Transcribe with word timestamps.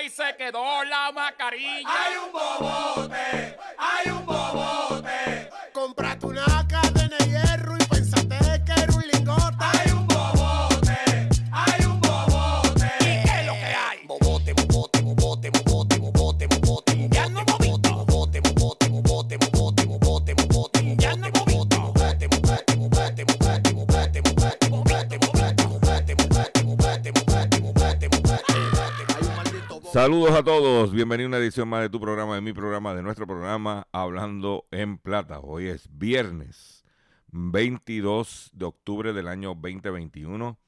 ahí 0.00 0.08
se 0.08 0.34
quedó. 0.36 0.59
A 30.40 30.42
todos, 30.42 30.90
bienvenido 30.92 31.26
a 31.26 31.28
una 31.28 31.36
edición 31.36 31.68
más 31.68 31.82
de 31.82 31.90
tu 31.90 32.00
programa, 32.00 32.34
de 32.34 32.40
mi 32.40 32.54
programa, 32.54 32.94
de 32.94 33.02
nuestro 33.02 33.26
programa 33.26 33.86
Hablando 33.92 34.66
en 34.70 34.96
Plata. 34.96 35.38
Hoy 35.38 35.68
es 35.68 35.86
viernes 35.98 36.82
22 37.26 38.48
de 38.54 38.64
octubre 38.64 39.12
del 39.12 39.28
año 39.28 39.50
2021 39.50 40.58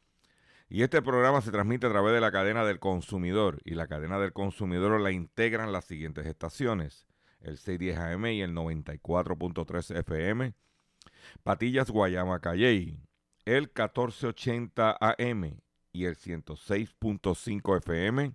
y 0.69 0.83
este 0.83 1.01
programa 1.01 1.41
se 1.41 1.51
transmite 1.51 1.87
a 1.87 1.91
través 1.91 2.13
de 2.13 2.21
la 2.21 2.31
cadena 2.31 2.67
del 2.67 2.81
consumidor 2.81 3.63
y 3.65 3.71
la 3.71 3.87
cadena 3.87 4.19
del 4.19 4.35
consumidor 4.35 5.01
la 5.01 5.11
integran 5.11 5.73
las 5.73 5.87
siguientes 5.87 6.27
estaciones, 6.27 7.07
el 7.41 7.57
610 7.57 7.99
AM 7.99 8.27
y 8.27 8.43
el 8.43 8.53
94.3 8.53 9.97
FM, 10.01 10.53
Patillas 11.45 11.91
Guayama 11.91 12.41
Calley, 12.41 13.01
el 13.47 13.63
1480 13.63 14.99
AM 15.01 15.63
y 15.93 16.05
el 16.05 16.17
106.5 16.17 17.79
FM, 17.79 18.35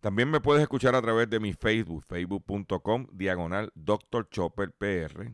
También 0.00 0.30
me 0.30 0.40
puedes 0.40 0.62
escuchar 0.62 0.94
a 0.94 1.02
través 1.02 1.28
de 1.28 1.40
mi 1.40 1.52
Facebook, 1.52 2.04
facebook.com, 2.06 3.06
diagonal 3.12 3.72
Dr. 3.74 4.28
Chopper 4.28 4.72
PR. 4.72 5.32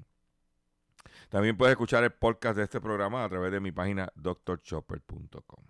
También 1.28 1.56
puedes 1.56 1.72
escuchar 1.72 2.02
el 2.04 2.12
podcast 2.12 2.56
de 2.56 2.64
este 2.64 2.80
programa 2.80 3.24
a 3.24 3.28
través 3.28 3.52
de 3.52 3.60
mi 3.60 3.72
página 3.72 4.10
drchopper.com. 4.14 5.64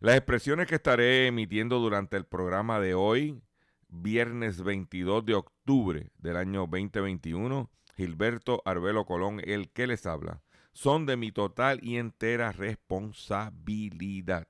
Las 0.00 0.16
expresiones 0.16 0.66
que 0.66 0.74
estaré 0.74 1.26
emitiendo 1.26 1.78
durante 1.78 2.16
el 2.16 2.24
programa 2.24 2.80
de 2.80 2.94
hoy, 2.94 3.40
viernes 3.88 4.62
22 4.62 5.24
de 5.24 5.34
octubre 5.34 6.10
del 6.18 6.36
año 6.36 6.66
2021, 6.66 7.70
Gilberto 7.96 8.62
Arbelo 8.64 9.04
Colón, 9.04 9.40
el 9.44 9.70
que 9.70 9.86
les 9.86 10.06
habla, 10.06 10.42
son 10.72 11.06
de 11.06 11.16
mi 11.16 11.32
total 11.32 11.80
y 11.82 11.96
entera 11.96 12.52
responsabilidad. 12.52 14.46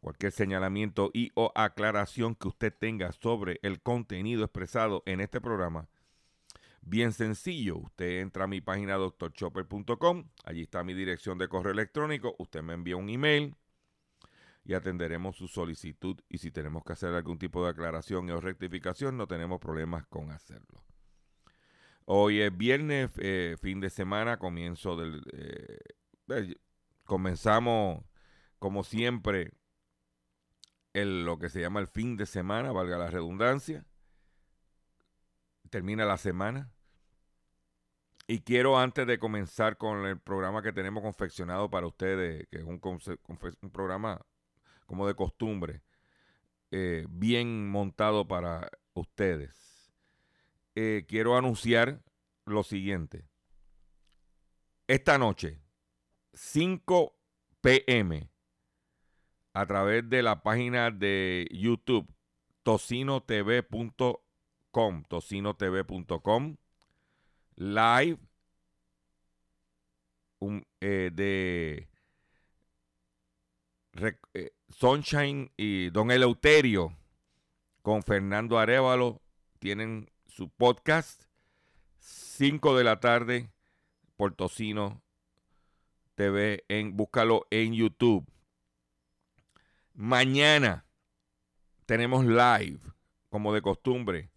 Cualquier 0.00 0.32
señalamiento 0.32 1.10
y 1.12 1.32
o 1.34 1.52
aclaración 1.54 2.34
que 2.34 2.48
usted 2.48 2.72
tenga 2.72 3.12
sobre 3.12 3.58
el 3.62 3.80
contenido 3.80 4.44
expresado 4.44 5.02
en 5.06 5.20
este 5.20 5.40
programa, 5.40 5.88
bien 6.82 7.12
sencillo, 7.12 7.78
usted 7.78 8.20
entra 8.20 8.44
a 8.44 8.46
mi 8.46 8.60
página 8.60 8.94
doctorchopper.com, 8.94 10.28
allí 10.44 10.62
está 10.62 10.84
mi 10.84 10.94
dirección 10.94 11.38
de 11.38 11.48
correo 11.48 11.72
electrónico, 11.72 12.36
usted 12.38 12.62
me 12.62 12.74
envía 12.74 12.96
un 12.96 13.08
email 13.08 13.56
y 14.64 14.74
atenderemos 14.74 15.36
su 15.36 15.48
solicitud 15.48 16.20
y 16.28 16.38
si 16.38 16.50
tenemos 16.50 16.84
que 16.84 16.92
hacer 16.92 17.14
algún 17.14 17.38
tipo 17.38 17.64
de 17.64 17.70
aclaración 17.70 18.30
o 18.30 18.40
rectificación, 18.40 19.16
no 19.16 19.26
tenemos 19.26 19.60
problemas 19.60 20.06
con 20.06 20.30
hacerlo. 20.30 20.84
Hoy 22.04 22.40
es 22.40 22.56
viernes, 22.56 23.10
eh, 23.18 23.56
fin 23.60 23.80
de 23.80 23.90
semana, 23.90 24.38
comienzo 24.38 24.96
del... 24.96 25.22
eh, 25.32 25.78
eh, 26.28 26.54
comenzamos, 27.04 28.04
como 28.58 28.84
siempre, 28.84 29.52
lo 31.04 31.38
que 31.38 31.48
se 31.48 31.60
llama 31.60 31.80
el 31.80 31.88
fin 31.88 32.16
de 32.16 32.26
semana, 32.26 32.72
valga 32.72 32.96
la 32.96 33.10
redundancia. 33.10 33.84
Termina 35.70 36.04
la 36.04 36.16
semana. 36.16 36.70
Y 38.28 38.40
quiero, 38.40 38.78
antes 38.78 39.06
de 39.06 39.18
comenzar 39.18 39.76
con 39.76 40.06
el 40.06 40.18
programa 40.18 40.62
que 40.62 40.72
tenemos 40.72 41.02
confeccionado 41.02 41.70
para 41.70 41.86
ustedes, 41.86 42.48
que 42.48 42.58
es 42.58 42.64
un 42.64 43.70
programa 43.70 44.20
como 44.86 45.06
de 45.06 45.14
costumbre, 45.14 45.82
eh, 46.70 47.06
bien 47.08 47.68
montado 47.68 48.26
para 48.26 48.70
ustedes, 48.94 49.92
eh, 50.74 51.04
quiero 51.06 51.36
anunciar 51.36 52.02
lo 52.44 52.64
siguiente. 52.64 53.28
Esta 54.88 55.18
noche, 55.18 55.60
5 56.32 57.16
p.m., 57.60 58.28
a 59.56 59.64
través 59.64 60.08
de 60.10 60.22
la 60.22 60.42
página 60.42 60.90
de 60.90 61.48
YouTube 61.50 62.06
tocinotv.com, 62.62 65.02
tocinotv.com, 65.08 66.56
live 67.54 68.18
eh, 70.80 71.10
de 71.10 71.88
eh, 74.34 74.50
Sunshine 74.68 75.50
y 75.56 75.88
Don 75.88 76.10
Eleuterio 76.10 76.94
con 77.80 78.02
Fernando 78.02 78.58
Arevalo 78.58 79.22
tienen 79.58 80.10
su 80.26 80.50
podcast 80.50 81.22
5 82.00 82.76
de 82.76 82.84
la 82.84 83.00
tarde 83.00 83.50
por 84.16 84.34
Tocino 84.34 85.00
TV 86.14 86.62
en 86.68 86.94
búscalo 86.94 87.46
en 87.50 87.72
YouTube. 87.72 88.35
Mañana 89.96 90.84
tenemos 91.86 92.26
live, 92.26 92.80
como 93.30 93.54
de 93.54 93.62
costumbre, 93.62 94.30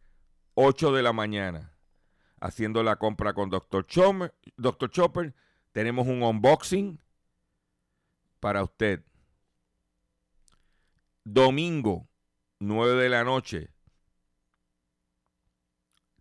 8 0.54 0.94
de 0.94 1.04
la 1.04 1.12
mañana, 1.12 1.76
haciendo 2.40 2.82
la 2.82 2.96
compra 2.96 3.34
con 3.34 3.50
Dr. 3.50 3.86
Chopper. 3.86 4.34
Chopper. 4.90 5.36
Tenemos 5.74 6.08
un 6.08 6.24
unboxing 6.24 7.02
para 8.40 8.64
usted. 8.64 9.04
Domingo, 11.26 12.08
9 12.60 13.04
de 13.04 13.10
la 13.10 13.26
noche, 13.26 13.70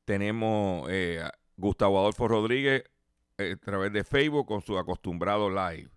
tenemos 0.04 0.88
eh, 0.90 1.20
a 1.22 1.32
Gustavo 1.56 2.00
Adolfo 2.00 2.26
Rodríguez 2.26 2.82
eh, 3.36 3.52
a 3.52 3.64
través 3.64 3.92
de 3.92 4.02
Facebook 4.02 4.46
con 4.46 4.62
su 4.62 4.78
acostumbrado 4.78 5.48
live. 5.48 5.90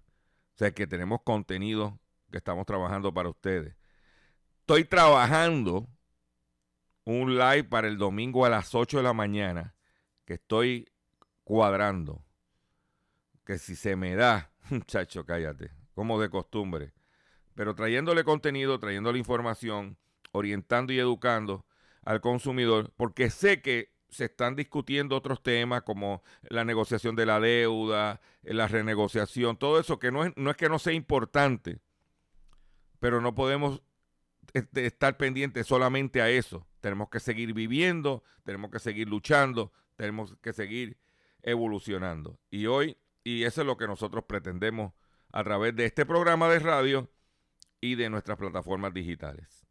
O 0.54 0.58
sea 0.58 0.72
que 0.74 0.86
tenemos 0.86 1.22
contenido 1.24 2.01
que 2.32 2.38
estamos 2.38 2.66
trabajando 2.66 3.14
para 3.14 3.30
ustedes. 3.30 3.76
Estoy 4.62 4.86
trabajando 4.86 5.88
un 7.04 7.38
live 7.38 7.66
para 7.66 7.88
el 7.88 7.98
domingo 7.98 8.46
a 8.46 8.50
las 8.50 8.74
8 8.74 8.98
de 8.98 9.04
la 9.04 9.14
mañana 9.14 9.76
que 10.26 10.36
estoy 10.36 10.90
cuadrando. 11.44 12.24
Que 13.46 13.58
si 13.58 13.76
se 13.76 13.96
me 13.96 14.16
da, 14.16 14.52
muchacho, 14.70 15.26
cállate, 15.26 15.72
como 15.94 16.20
de 16.20 16.30
costumbre. 16.30 16.94
Pero 17.54 17.76
trayéndole 17.76 18.24
contenido, 18.24 18.80
trayéndole 18.80 19.20
información, 19.20 19.98
orientando 20.32 20.94
y 20.94 21.00
educando 21.00 21.66
al 22.04 22.22
consumidor, 22.22 22.94
porque 22.96 23.30
sé 23.30 23.62
que 23.62 23.92
se 24.10 24.26
están 24.26 24.56
discutiendo 24.56 25.16
otros 25.16 25.42
temas 25.42 25.84
como 25.84 26.22
la 26.44 26.66
negociación 26.66 27.16
de 27.16 27.26
la 27.26 27.40
deuda, 27.40 28.20
la 28.44 28.68
renegociación, 28.68 29.58
todo 29.58 29.80
eso 29.80 30.00
que 30.00 30.12
no 30.12 30.26
es, 30.26 30.34
no 30.36 30.52
es 30.52 30.58
que 30.58 30.70
no 30.70 30.80
sea 30.80 30.94
importante, 30.94 31.80
pero 33.02 33.20
no 33.20 33.34
podemos 33.34 33.82
este, 34.54 34.86
estar 34.86 35.18
pendientes 35.18 35.66
solamente 35.66 36.22
a 36.22 36.30
eso. 36.30 36.68
Tenemos 36.82 37.10
que 37.10 37.20
seguir 37.20 37.52
viviendo, 37.52 38.24
tenemos 38.44 38.70
que 38.70 38.78
seguir 38.78 39.10
luchando, 39.10 39.74
tenemos 39.96 40.38
que 40.40 40.54
seguir 40.54 41.00
evolucionando. 41.42 42.40
Y 42.52 42.68
hoy, 42.68 42.96
y 43.24 43.44
eso 43.44 43.62
es 43.62 43.68
lo 43.68 43.76
que 43.76 43.88
nosotros 43.88 44.26
pretendemos 44.26 44.94
a 45.34 45.44
través 45.44 45.76
de 45.76 45.86
este 45.86 46.06
programa 46.06 46.48
de 46.48 46.60
radio 46.60 47.10
y 47.82 47.96
de 47.96 48.12
nuestras 48.12 48.38
plataformas 48.38 48.94
digitales. 48.94 49.66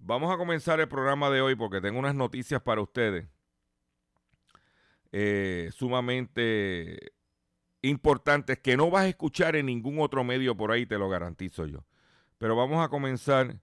Vamos 0.00 0.34
a 0.34 0.36
comenzar 0.36 0.80
el 0.80 0.88
programa 0.88 1.30
de 1.30 1.40
hoy 1.40 1.54
porque 1.54 1.80
tengo 1.80 2.00
unas 2.00 2.16
noticias 2.16 2.60
para 2.60 2.80
ustedes 2.80 3.28
eh, 5.12 5.70
sumamente 5.72 7.12
importantes 7.82 8.58
que 8.58 8.76
no 8.76 8.90
vas 8.90 9.04
a 9.04 9.08
escuchar 9.08 9.54
en 9.54 9.66
ningún 9.66 10.00
otro 10.00 10.24
medio 10.24 10.56
por 10.56 10.72
ahí, 10.72 10.86
te 10.86 10.98
lo 10.98 11.08
garantizo 11.08 11.64
yo. 11.66 11.84
Pero 12.38 12.54
vamos 12.54 12.84
a 12.84 12.88
comenzar 12.88 13.60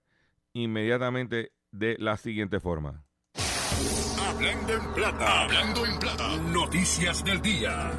inmediatamente 0.53 1.53
de 1.71 1.95
la 1.99 2.17
siguiente 2.17 2.59
forma. 2.59 3.05
Hablando 4.19 4.73
en 4.73 4.93
plata, 4.93 5.41
hablando 5.43 5.85
en 5.85 5.97
plata, 5.97 6.37
noticias 6.37 7.23
del 7.23 7.41
día. 7.41 7.91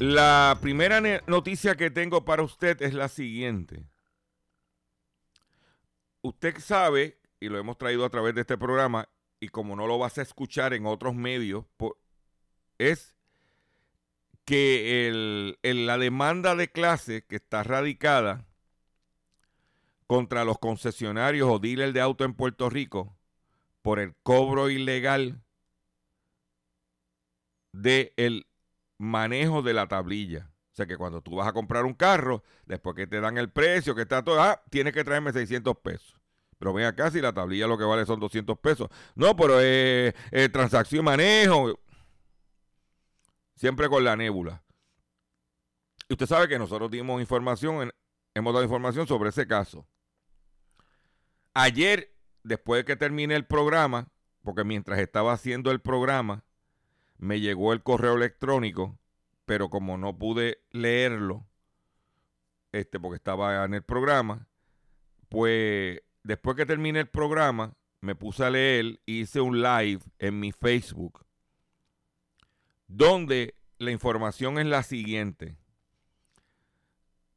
La 0.00 0.58
primera 0.60 1.00
noticia 1.26 1.76
que 1.76 1.90
tengo 1.90 2.24
para 2.24 2.42
usted 2.42 2.80
es 2.82 2.94
la 2.94 3.08
siguiente. 3.08 3.86
Usted 6.22 6.58
sabe, 6.58 7.20
y 7.38 7.48
lo 7.48 7.58
hemos 7.58 7.78
traído 7.78 8.04
a 8.04 8.10
través 8.10 8.34
de 8.34 8.40
este 8.40 8.58
programa, 8.58 9.08
y 9.38 9.48
como 9.48 9.76
no 9.76 9.86
lo 9.86 9.98
vas 9.98 10.18
a 10.18 10.22
escuchar 10.22 10.74
en 10.74 10.86
otros 10.86 11.14
medios, 11.14 11.66
es 12.78 13.14
que 14.50 15.54
la 15.62 15.96
demanda 15.96 16.56
de 16.56 16.72
clase 16.72 17.24
que 17.24 17.36
está 17.36 17.62
radicada 17.62 18.48
contra 20.08 20.44
los 20.44 20.58
concesionarios 20.58 21.48
o 21.48 21.60
dealers 21.60 21.94
de 21.94 22.00
auto 22.00 22.24
en 22.24 22.34
Puerto 22.34 22.68
Rico 22.68 23.16
por 23.80 24.00
el 24.00 24.16
cobro 24.24 24.68
ilegal 24.68 25.40
del 27.70 28.12
el 28.16 28.48
manejo 28.98 29.62
de 29.62 29.72
la 29.72 29.86
tablilla. 29.86 30.50
O 30.72 30.74
sea 30.74 30.86
que 30.86 30.96
cuando 30.96 31.22
tú 31.22 31.36
vas 31.36 31.46
a 31.46 31.52
comprar 31.52 31.84
un 31.84 31.94
carro, 31.94 32.42
después 32.66 32.96
que 32.96 33.06
te 33.06 33.20
dan 33.20 33.38
el 33.38 33.50
precio, 33.50 33.94
que 33.94 34.02
está 34.02 34.24
todo, 34.24 34.42
ah, 34.42 34.60
tienes 34.68 34.92
que 34.92 35.04
traerme 35.04 35.32
600 35.32 35.76
pesos. 35.78 36.20
Pero 36.58 36.72
ven 36.72 36.86
acá, 36.86 37.12
si 37.12 37.20
la 37.20 37.32
tablilla 37.32 37.68
lo 37.68 37.78
que 37.78 37.84
vale 37.84 38.04
son 38.04 38.18
200 38.18 38.58
pesos. 38.58 38.88
No, 39.14 39.36
pero 39.36 39.60
es 39.60 40.12
transacción 40.50 41.02
y 41.02 41.04
manejo. 41.04 41.79
Siempre 43.60 43.90
con 43.90 44.02
la 44.04 44.16
nébula. 44.16 44.62
Y 46.08 46.14
usted 46.14 46.24
sabe 46.24 46.48
que 46.48 46.58
nosotros 46.58 46.90
dimos 46.90 47.20
información, 47.20 47.92
hemos 48.32 48.54
dado 48.54 48.64
información 48.64 49.06
sobre 49.06 49.28
ese 49.28 49.46
caso. 49.46 49.86
Ayer, 51.52 52.10
después 52.42 52.80
de 52.80 52.84
que 52.86 52.96
terminé 52.96 53.36
el 53.36 53.44
programa, 53.44 54.08
porque 54.40 54.64
mientras 54.64 54.98
estaba 54.98 55.34
haciendo 55.34 55.70
el 55.72 55.82
programa, 55.82 56.42
me 57.18 57.40
llegó 57.40 57.74
el 57.74 57.82
correo 57.82 58.14
electrónico, 58.14 58.98
pero 59.44 59.68
como 59.68 59.98
no 59.98 60.16
pude 60.16 60.62
leerlo, 60.70 61.46
este, 62.72 62.98
porque 62.98 63.16
estaba 63.16 63.62
en 63.66 63.74
el 63.74 63.82
programa, 63.82 64.48
pues 65.28 66.00
después 66.22 66.56
que 66.56 66.64
terminé 66.64 67.00
el 67.00 67.10
programa, 67.10 67.74
me 68.00 68.14
puse 68.14 68.42
a 68.42 68.48
leer 68.48 69.02
hice 69.04 69.42
un 69.42 69.60
live 69.60 70.00
en 70.18 70.40
mi 70.40 70.50
Facebook, 70.50 71.26
donde 72.90 73.54
la 73.78 73.92
información 73.92 74.58
es 74.58 74.66
la 74.66 74.82
siguiente. 74.82 75.56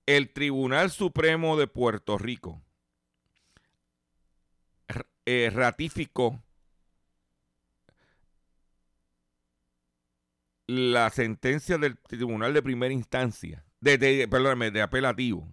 El 0.08 0.34
Tribunal 0.34 0.90
Supremo 0.90 1.58
de 1.58 1.68
Puerto 1.68 2.18
Rico 2.18 2.62
eh, 5.26 5.52
ratificó 5.54 6.44
la 10.66 11.10
sentencia 11.12 11.78
del 11.78 11.98
Tribunal 12.00 12.54
de 12.54 12.64
Primera 12.64 12.94
Instancia, 12.94 13.64
de, 13.80 13.98
de, 14.00 14.28
perdóname, 14.28 14.72
de 14.72 14.82
apelativo, 14.82 15.48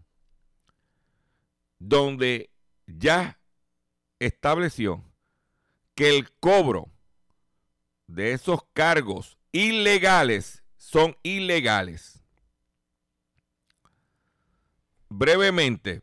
donde 1.79 2.51
ya 2.87 3.39
estableció 4.19 5.05
que 5.95 6.17
el 6.17 6.33
cobro 6.33 6.91
de 8.07 8.33
esos 8.33 8.65
cargos 8.73 9.40
ilegales 9.53 10.65
son 10.77 11.17
ilegales. 11.23 12.23
Brevemente, 15.09 16.03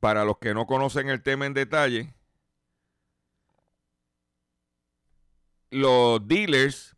para 0.00 0.24
los 0.24 0.38
que 0.38 0.54
no 0.54 0.66
conocen 0.66 1.08
el 1.08 1.22
tema 1.22 1.46
en 1.46 1.54
detalle, 1.54 2.14
los 5.70 6.26
dealers, 6.26 6.96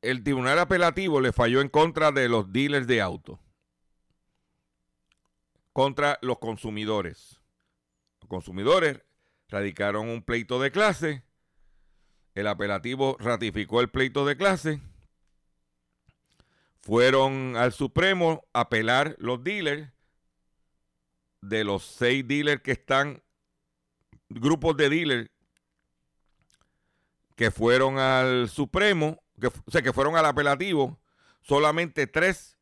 el 0.00 0.22
tribunal 0.22 0.58
apelativo 0.58 1.20
le 1.20 1.32
falló 1.32 1.60
en 1.60 1.68
contra 1.68 2.12
de 2.12 2.28
los 2.28 2.52
dealers 2.52 2.86
de 2.86 3.00
autos 3.00 3.38
contra 5.72 6.18
los 6.22 6.38
consumidores. 6.38 7.40
Los 8.20 8.28
consumidores 8.28 9.00
radicaron 9.48 10.08
un 10.08 10.22
pleito 10.22 10.60
de 10.60 10.70
clase, 10.70 11.24
el 12.34 12.46
apelativo 12.46 13.16
ratificó 13.18 13.80
el 13.80 13.90
pleito 13.90 14.24
de 14.24 14.36
clase, 14.36 14.80
fueron 16.80 17.56
al 17.56 17.72
Supremo 17.72 18.44
a 18.52 18.60
apelar 18.60 19.16
los 19.18 19.42
dealers, 19.42 19.88
de 21.40 21.64
los 21.64 21.84
seis 21.84 22.26
dealers 22.26 22.62
que 22.62 22.72
están, 22.72 23.22
grupos 24.28 24.76
de 24.76 24.88
dealers 24.88 25.30
que 27.36 27.50
fueron 27.50 27.98
al 27.98 28.48
Supremo, 28.48 29.22
que, 29.40 29.48
o 29.48 29.70
sea, 29.70 29.82
que 29.82 29.92
fueron 29.92 30.16
al 30.16 30.26
apelativo, 30.26 31.00
solamente 31.40 32.06
tres 32.06 32.56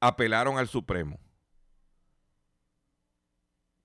apelaron 0.00 0.58
al 0.58 0.68
Supremo 0.68 1.20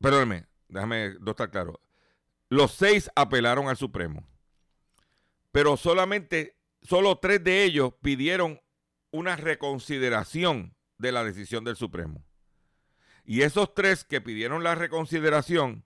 perdóneme, 0.03 0.45
déjame 0.67 1.15
no 1.21 1.31
estar 1.31 1.49
claro. 1.49 1.79
Los 2.49 2.73
seis 2.73 3.09
apelaron 3.15 3.69
al 3.69 3.77
Supremo, 3.77 4.27
pero 5.53 5.77
solamente, 5.77 6.57
solo 6.81 7.19
tres 7.19 7.43
de 7.43 7.63
ellos 7.63 7.93
pidieron 8.01 8.59
una 9.11 9.35
reconsideración 9.35 10.75
de 10.97 11.11
la 11.11 11.23
decisión 11.23 11.63
del 11.63 11.75
Supremo. 11.75 12.25
Y 13.23 13.43
esos 13.43 13.75
tres 13.75 14.03
que 14.03 14.19
pidieron 14.19 14.63
la 14.63 14.73
reconsideración, 14.73 15.85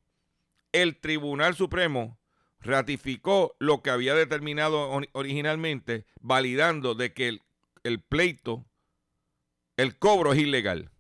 el 0.71 1.01
Tribunal 1.01 1.53
Supremo 1.53 2.17
ratificó 2.61 3.57
lo 3.59 3.83
que 3.83 3.89
había 3.89 4.15
determinado 4.15 5.01
originalmente, 5.11 6.05
validando 6.21 6.95
de 6.95 7.13
que 7.13 7.27
el, 7.27 7.43
el 7.83 8.01
pleito, 8.01 8.65
el 9.75 9.99
cobro 9.99 10.31
es 10.31 10.39
ilegal. 10.39 10.91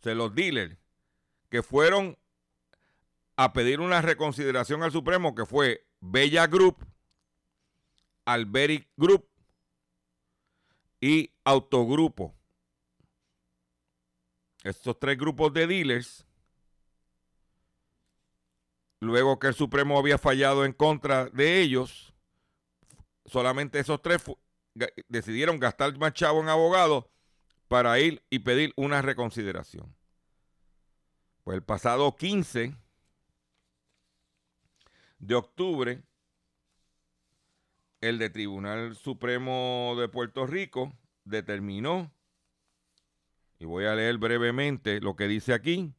O 0.00 0.02
sea, 0.02 0.14
los 0.14 0.34
dealers 0.34 0.76
que 1.48 1.62
fueron 1.62 2.18
a 3.36 3.54
pedir 3.54 3.80
una 3.80 4.02
reconsideración 4.02 4.82
al 4.82 4.92
Supremo, 4.92 5.34
que 5.34 5.46
fue 5.46 5.86
Bella 6.00 6.46
Group, 6.46 6.86
Alberic 8.24 8.88
Group 8.96 9.28
y 11.00 11.32
Autogrupo. 11.44 12.34
Estos 14.62 14.98
tres 14.98 15.16
grupos 15.16 15.52
de 15.54 15.66
dealers, 15.66 16.26
luego 19.00 19.38
que 19.38 19.46
el 19.46 19.54
Supremo 19.54 19.98
había 19.98 20.18
fallado 20.18 20.64
en 20.64 20.72
contra 20.72 21.26
de 21.30 21.62
ellos, 21.62 22.12
solamente 23.24 23.78
esos 23.78 24.02
tres 24.02 24.22
decidieron 25.08 25.58
gastar 25.58 25.96
más 25.98 26.12
chavo 26.12 26.40
en 26.40 26.48
abogados 26.48 27.06
para 27.68 27.98
ir 28.00 28.22
y 28.28 28.40
pedir 28.40 28.72
una 28.76 29.00
reconsideración. 29.00 29.94
Pues 31.44 31.56
el 31.56 31.62
pasado 31.62 32.14
15 32.16 32.76
de 35.20 35.34
octubre, 35.34 36.02
el 38.00 38.18
de 38.18 38.30
Tribunal 38.30 38.96
Supremo 38.96 39.94
de 39.98 40.08
Puerto 40.08 40.46
Rico 40.46 40.92
determinó, 41.24 42.12
y 43.58 43.66
voy 43.66 43.84
a 43.84 43.94
leer 43.94 44.18
brevemente 44.18 45.00
lo 45.00 45.16
que 45.16 45.28
dice 45.28 45.52
aquí, 45.52 45.92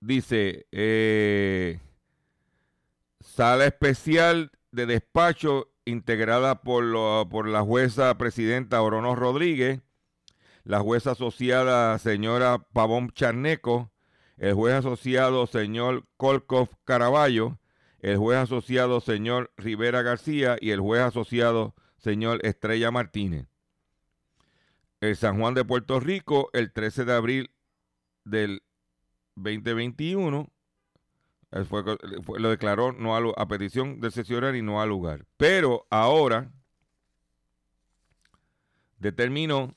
dice, 0.00 0.66
eh, 0.70 1.80
sala 3.20 3.66
especial 3.66 4.52
de 4.70 4.86
despacho 4.86 5.72
integrada 5.84 6.62
por, 6.62 6.84
por 7.28 7.48
la 7.48 7.62
jueza 7.62 8.16
presidenta 8.16 8.82
Orono 8.82 9.16
Rodríguez, 9.16 9.80
la 10.62 10.80
jueza 10.80 11.12
asociada 11.12 11.98
señora 11.98 12.58
Pavón 12.72 13.10
Charneco, 13.10 13.90
el 14.36 14.54
juez 14.54 14.74
asociado 14.74 15.46
señor 15.46 16.04
Kolkov 16.16 16.68
Caraballo, 16.84 17.58
el 18.00 18.16
juez 18.18 18.38
asociado 18.38 19.00
señor 19.00 19.52
Rivera 19.56 20.02
García 20.02 20.56
y 20.60 20.70
el 20.70 20.80
juez 20.80 21.02
asociado 21.02 21.74
señor 21.98 22.40
Estrella 22.44 22.90
Martínez. 22.90 23.46
El 25.00 25.16
San 25.16 25.38
Juan 25.38 25.54
de 25.54 25.64
Puerto 25.64 26.00
Rico, 26.00 26.50
el 26.52 26.72
13 26.72 27.04
de 27.04 27.12
abril 27.12 27.50
del 28.24 28.62
2021, 29.36 30.50
fue, 31.68 31.84
lo 32.38 32.50
declaró 32.50 32.92
no 32.92 33.16
a, 33.16 33.32
a 33.36 33.48
petición 33.48 34.00
del 34.00 34.12
sesionario 34.12 34.58
y 34.58 34.62
no 34.62 34.80
al 34.80 34.88
lugar. 34.88 35.24
Pero 35.36 35.86
ahora 35.90 36.50
determinó 38.98 39.74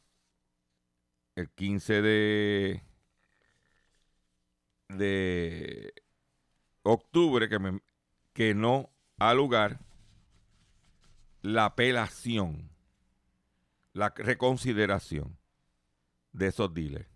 el 1.35 1.49
15 1.49 2.01
de, 2.01 2.83
de 4.89 5.94
octubre 6.84 7.50
que, 7.50 7.60
me, 7.60 7.82
que 8.34 8.53
no 8.53 8.89
ha 9.20 9.34
lugar 9.34 9.79
la 11.41 11.65
apelación, 11.65 12.70
la 13.94 14.10
reconsideración 14.15 15.38
de 16.32 16.48
esos 16.48 16.74
dealers. 16.74 17.10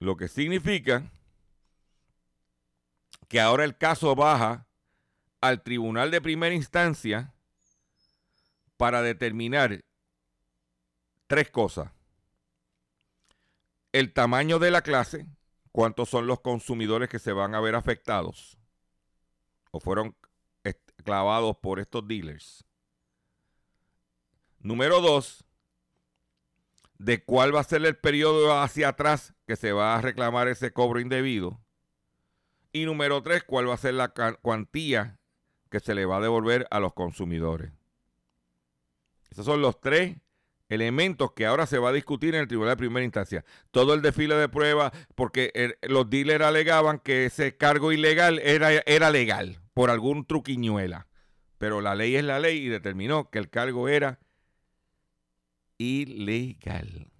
Lo 0.00 0.16
que 0.16 0.28
significa 0.28 1.10
que 3.28 3.40
ahora 3.40 3.64
el 3.64 3.76
caso 3.76 4.14
baja 4.14 4.66
al 5.40 5.62
tribunal 5.62 6.10
de 6.10 6.20
primera 6.20 6.54
instancia 6.54 7.34
para 8.76 9.02
determinar 9.02 9.80
tres 11.26 11.50
cosas. 11.50 11.90
El 13.92 14.12
tamaño 14.12 14.58
de 14.58 14.70
la 14.70 14.82
clase, 14.82 15.26
cuántos 15.78 16.08
son 16.08 16.26
los 16.26 16.40
consumidores 16.40 17.08
que 17.08 17.20
se 17.20 17.32
van 17.32 17.54
a 17.54 17.60
ver 17.60 17.76
afectados 17.76 18.58
o 19.70 19.78
fueron 19.78 20.16
clavados 21.04 21.56
por 21.58 21.78
estos 21.78 22.08
dealers. 22.08 22.64
Número 24.58 25.00
dos, 25.00 25.44
de 26.98 27.22
cuál 27.22 27.54
va 27.54 27.60
a 27.60 27.62
ser 27.62 27.86
el 27.86 27.96
periodo 27.96 28.60
hacia 28.60 28.88
atrás 28.88 29.34
que 29.46 29.54
se 29.54 29.70
va 29.70 29.94
a 29.94 30.00
reclamar 30.00 30.48
ese 30.48 30.72
cobro 30.72 30.98
indebido. 30.98 31.60
Y 32.72 32.84
número 32.84 33.22
tres, 33.22 33.44
cuál 33.44 33.68
va 33.68 33.74
a 33.74 33.76
ser 33.76 33.94
la 33.94 34.08
cuantía 34.42 35.20
que 35.70 35.78
se 35.78 35.94
le 35.94 36.06
va 36.06 36.16
a 36.16 36.22
devolver 36.22 36.66
a 36.72 36.80
los 36.80 36.92
consumidores. 36.92 37.70
Esos 39.30 39.46
son 39.46 39.62
los 39.62 39.80
tres 39.80 40.16
elementos 40.68 41.32
que 41.32 41.46
ahora 41.46 41.66
se 41.66 41.78
va 41.78 41.90
a 41.90 41.92
discutir 41.92 42.34
en 42.34 42.42
el 42.42 42.48
tribunal 42.48 42.72
de 42.72 42.78
primera 42.78 43.04
instancia. 43.04 43.44
Todo 43.70 43.94
el 43.94 44.02
desfile 44.02 44.34
de 44.34 44.48
pruebas, 44.48 44.92
porque 45.14 45.76
los 45.82 46.08
dealers 46.10 46.44
alegaban 46.44 46.98
que 46.98 47.26
ese 47.26 47.56
cargo 47.56 47.92
ilegal 47.92 48.38
era, 48.40 48.72
era 48.72 49.10
legal 49.10 49.60
por 49.74 49.90
algún 49.90 50.26
truquiñuela. 50.26 51.06
Pero 51.58 51.80
la 51.80 51.94
ley 51.94 52.16
es 52.16 52.24
la 52.24 52.38
ley 52.38 52.58
y 52.58 52.68
determinó 52.68 53.30
que 53.30 53.38
el 53.38 53.50
cargo 53.50 53.88
era 53.88 54.20
ilegal. 55.78 57.10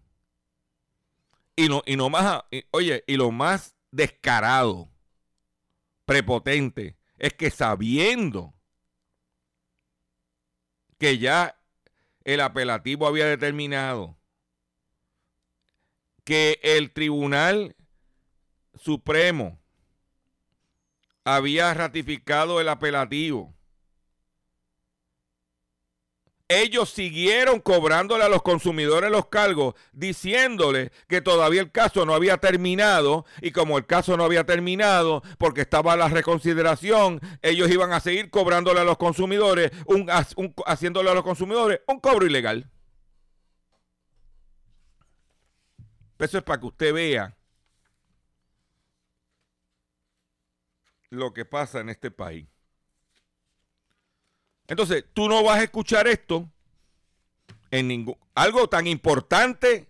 Y 1.57 1.69
no, 1.69 1.83
y 1.87 1.97
no 1.97 2.09
más, 2.09 2.45
oye, 2.71 3.03
y 3.07 3.17
lo 3.17 3.33
más 3.33 3.75
descarado, 3.91 4.91
prepotente, 6.05 6.97
es 7.19 7.35
que 7.35 7.51
sabiendo 7.51 8.55
que 10.99 11.19
ya 11.19 11.58
el 12.29 12.43
apelativo 12.43 13.07
había 13.07 13.25
determinado 13.25 14.19
que 16.25 16.61
el 16.63 16.93
Tribunal 16.93 17.75
Supremo 18.75 19.59
había 21.25 21.73
ratificado 21.73 22.61
el 22.61 22.69
apelativo 22.69 23.55
ellos 26.49 26.89
siguieron 26.91 27.61
cobrándole 27.61 28.25
a 28.25 28.29
los 28.29 28.43
consumidores 28.43 29.11
los 29.11 29.27
cargos, 29.27 29.75
diciéndole 29.93 30.91
que 31.07 31.21
todavía 31.21 31.61
el 31.61 31.71
caso 31.71 32.07
no 32.07 32.15
había 32.15 32.39
terminado 32.39 33.27
y 33.43 33.53
como 33.53 33.77
el 33.77 33.87
caso 33.87 34.17
no 34.17 34.25
había 34.25 34.45
terminado 34.45 35.23
porque 35.37 35.61
estaba 35.61 35.97
la 35.97 36.09
reconsideración, 36.09 37.21
ellos 37.43 37.71
iban 37.71 37.93
a 37.93 38.01
seguir 38.01 38.31
cobrándole 38.31 38.81
a 38.81 38.85
los 38.85 38.97
consumidores, 38.97 39.71
un, 39.87 40.09
haciéndole 40.67 41.11
a 41.11 41.15
los 41.15 41.23
consumidores 41.23 41.81
un 41.87 42.01
cobro 42.01 42.27
ilegal. 42.27 42.71
Eso 46.19 46.39
es 46.39 46.45
para 46.45 46.59
que 46.61 46.67
usted 46.67 46.93
vea 46.95 47.37
lo 51.11 51.33
que 51.33 51.45
pasa 51.45 51.81
en 51.81 51.91
este 51.91 52.11
país. 52.11 52.47
Entonces, 54.69 55.05
tú 55.15 55.29
no 55.29 55.43
vas 55.43 55.59
a 55.59 55.65
escuchar 55.65 56.07
esto 56.07 56.49
en 57.71 57.89
ningún 57.89 58.17
algo 58.35 58.69
tan 58.69 58.87
importante 58.87 59.89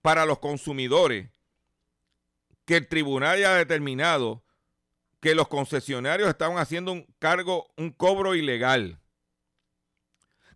para 0.00 0.24
los 0.24 0.38
consumidores 0.38 1.28
que 2.64 2.78
el 2.78 2.88
tribunal 2.88 3.34
haya 3.34 3.54
determinado 3.54 4.42
que 5.20 5.34
los 5.34 5.48
concesionarios 5.48 6.30
estaban 6.30 6.56
haciendo 6.56 6.92
un 6.92 7.06
cargo, 7.18 7.68
un 7.76 7.90
cobro 7.90 8.34
ilegal, 8.34 8.98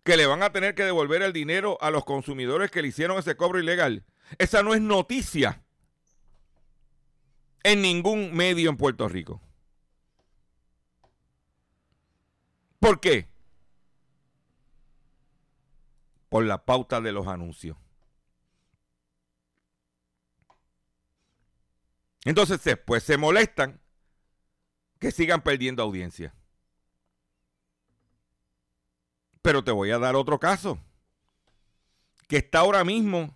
que 0.03 0.17
le 0.17 0.25
van 0.25 0.41
a 0.41 0.51
tener 0.51 0.73
que 0.73 0.83
devolver 0.83 1.21
el 1.21 1.33
dinero 1.33 1.77
a 1.81 1.91
los 1.91 2.03
consumidores 2.03 2.71
que 2.71 2.81
le 2.81 2.87
hicieron 2.87 3.19
ese 3.19 3.35
cobro 3.35 3.59
ilegal. 3.59 4.03
Esa 4.39 4.63
no 4.63 4.73
es 4.73 4.81
noticia 4.81 5.61
en 7.63 7.81
ningún 7.81 8.33
medio 8.33 8.71
en 8.71 8.77
Puerto 8.77 9.07
Rico. 9.07 9.39
¿Por 12.85 12.99
qué? 12.99 13.27
Por 16.29 16.45
la 16.45 16.65
pauta 16.65 17.01
de 17.01 17.11
los 17.11 17.25
anuncios. 17.25 17.75
Entonces 22.25 22.63
después 22.63 23.01
se 23.01 23.17
molestan 23.17 23.81
que 24.99 25.09
sigan 25.09 25.41
perdiendo 25.41 25.81
audiencia. 25.81 26.35
Pero 29.41 29.63
te 29.63 29.71
voy 29.71 29.89
a 29.89 29.97
dar 29.97 30.15
otro 30.15 30.39
caso, 30.39 30.77
que 32.27 32.37
está 32.37 32.59
ahora 32.59 32.83
mismo 32.83 33.35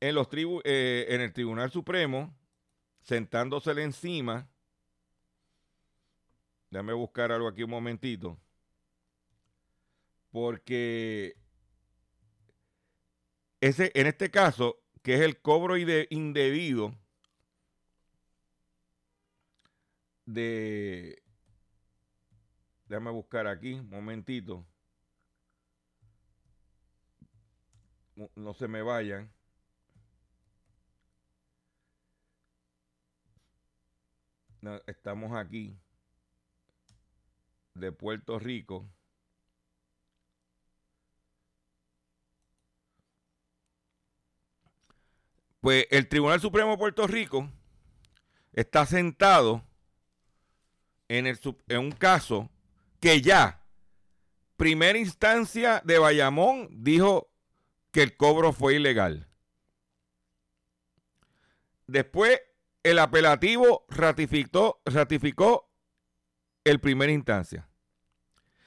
en, 0.00 0.16
eh, 0.64 1.06
el 1.10 1.32
Tribunal 1.32 1.70
Supremo, 1.70 2.36
sentándosele 3.02 3.84
encima 3.84 4.48
Déjame 6.74 6.92
buscar 6.92 7.30
algo 7.30 7.46
aquí 7.46 7.62
un 7.62 7.70
momentito. 7.70 8.36
Porque 10.32 11.36
ese, 13.60 13.92
en 13.94 14.08
este 14.08 14.28
caso, 14.28 14.80
que 15.00 15.14
es 15.14 15.20
el 15.20 15.40
cobro 15.40 15.76
indebido 15.78 16.92
de... 20.26 21.22
Déjame 22.88 23.12
buscar 23.12 23.46
aquí 23.46 23.74
un 23.74 23.88
momentito. 23.88 24.66
No 28.34 28.52
se 28.52 28.66
me 28.66 28.82
vayan. 28.82 29.32
estamos 34.86 35.36
aquí 35.36 35.78
de 37.74 37.92
Puerto 37.92 38.38
Rico 38.38 38.88
Pues 45.64 45.86
el 45.90 46.08
Tribunal 46.08 46.42
Supremo 46.42 46.72
de 46.72 46.76
Puerto 46.76 47.06
Rico 47.06 47.50
está 48.52 48.84
sentado 48.84 49.64
en, 51.08 51.26
el, 51.26 51.40
en, 51.68 51.78
un 51.78 51.90
caso 51.90 52.50
que 53.00 53.22
ya, 53.22 53.62
primera 54.58 54.98
instancia 54.98 55.80
de 55.82 55.98
Bayamón, 55.98 56.68
dijo 56.70 57.30
que 57.92 58.02
el 58.02 58.14
cobro 58.14 58.52
fue 58.52 58.74
ilegal. 58.74 59.26
Después, 61.86 62.42
el 62.82 62.98
apelativo 62.98 63.86
ratificó, 63.88 64.82
ratificó 64.84 65.70
el 66.64 66.80
primera 66.80 67.12
instancia. 67.12 67.68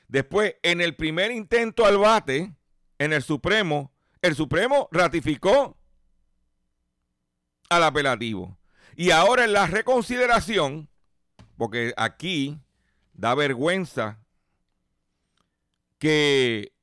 Después, 0.08 0.56
en 0.64 0.80
el 0.80 0.96
primer 0.96 1.32
intento 1.32 1.86
al 1.86 1.98
bate, 1.98 2.54
en 3.00 3.14
el 3.14 3.22
Supremo, 3.22 3.92
el 4.22 4.36
Supremo 4.36 4.88
ratificó 4.92 5.78
al 7.70 7.84
apelativo. 7.84 8.58
Y 8.96 9.12
ahora 9.12 9.44
en 9.44 9.54
la 9.54 9.68
reconsideración, 9.68 10.90
porque 11.58 11.94
aquí 11.98 12.60
da 13.14 13.36
vergüenza 13.36 14.24
que 16.00 16.74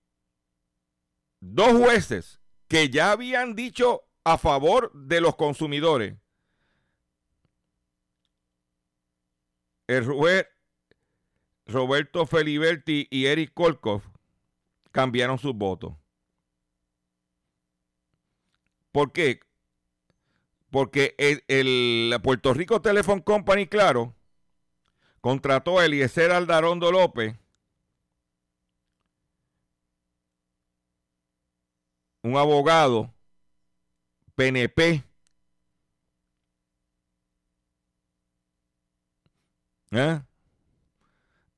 dos 1.40 1.72
jueces 1.72 2.40
que 2.68 2.90
ya 2.90 3.12
habían 3.12 3.54
dicho 3.54 4.02
a 4.24 4.38
favor 4.38 4.92
de 4.94 5.20
los 5.20 5.36
consumidores. 5.36 6.16
El 9.86 10.04
juez 10.06 10.46
Roberto 11.66 12.26
Feliberti 12.26 13.06
y 13.10 13.26
Eric 13.26 13.52
Kolkov 13.54 14.02
cambiaron 14.92 15.38
sus 15.38 15.54
votos. 15.54 15.94
¿Por 18.92 19.12
qué? 19.12 19.40
Porque 20.70 21.14
el, 21.18 22.16
Puerto 22.22 22.54
Rico 22.54 22.80
Telephone 22.80 23.22
Company, 23.22 23.66
claro, 23.66 24.14
contrató 25.20 25.78
a 25.78 25.84
Eliezer 25.86 26.30
Aldarondo 26.30 26.92
López, 26.92 27.36
un 32.22 32.36
abogado 32.36 33.12
PNP, 34.36 35.04
¿eh? 39.92 40.22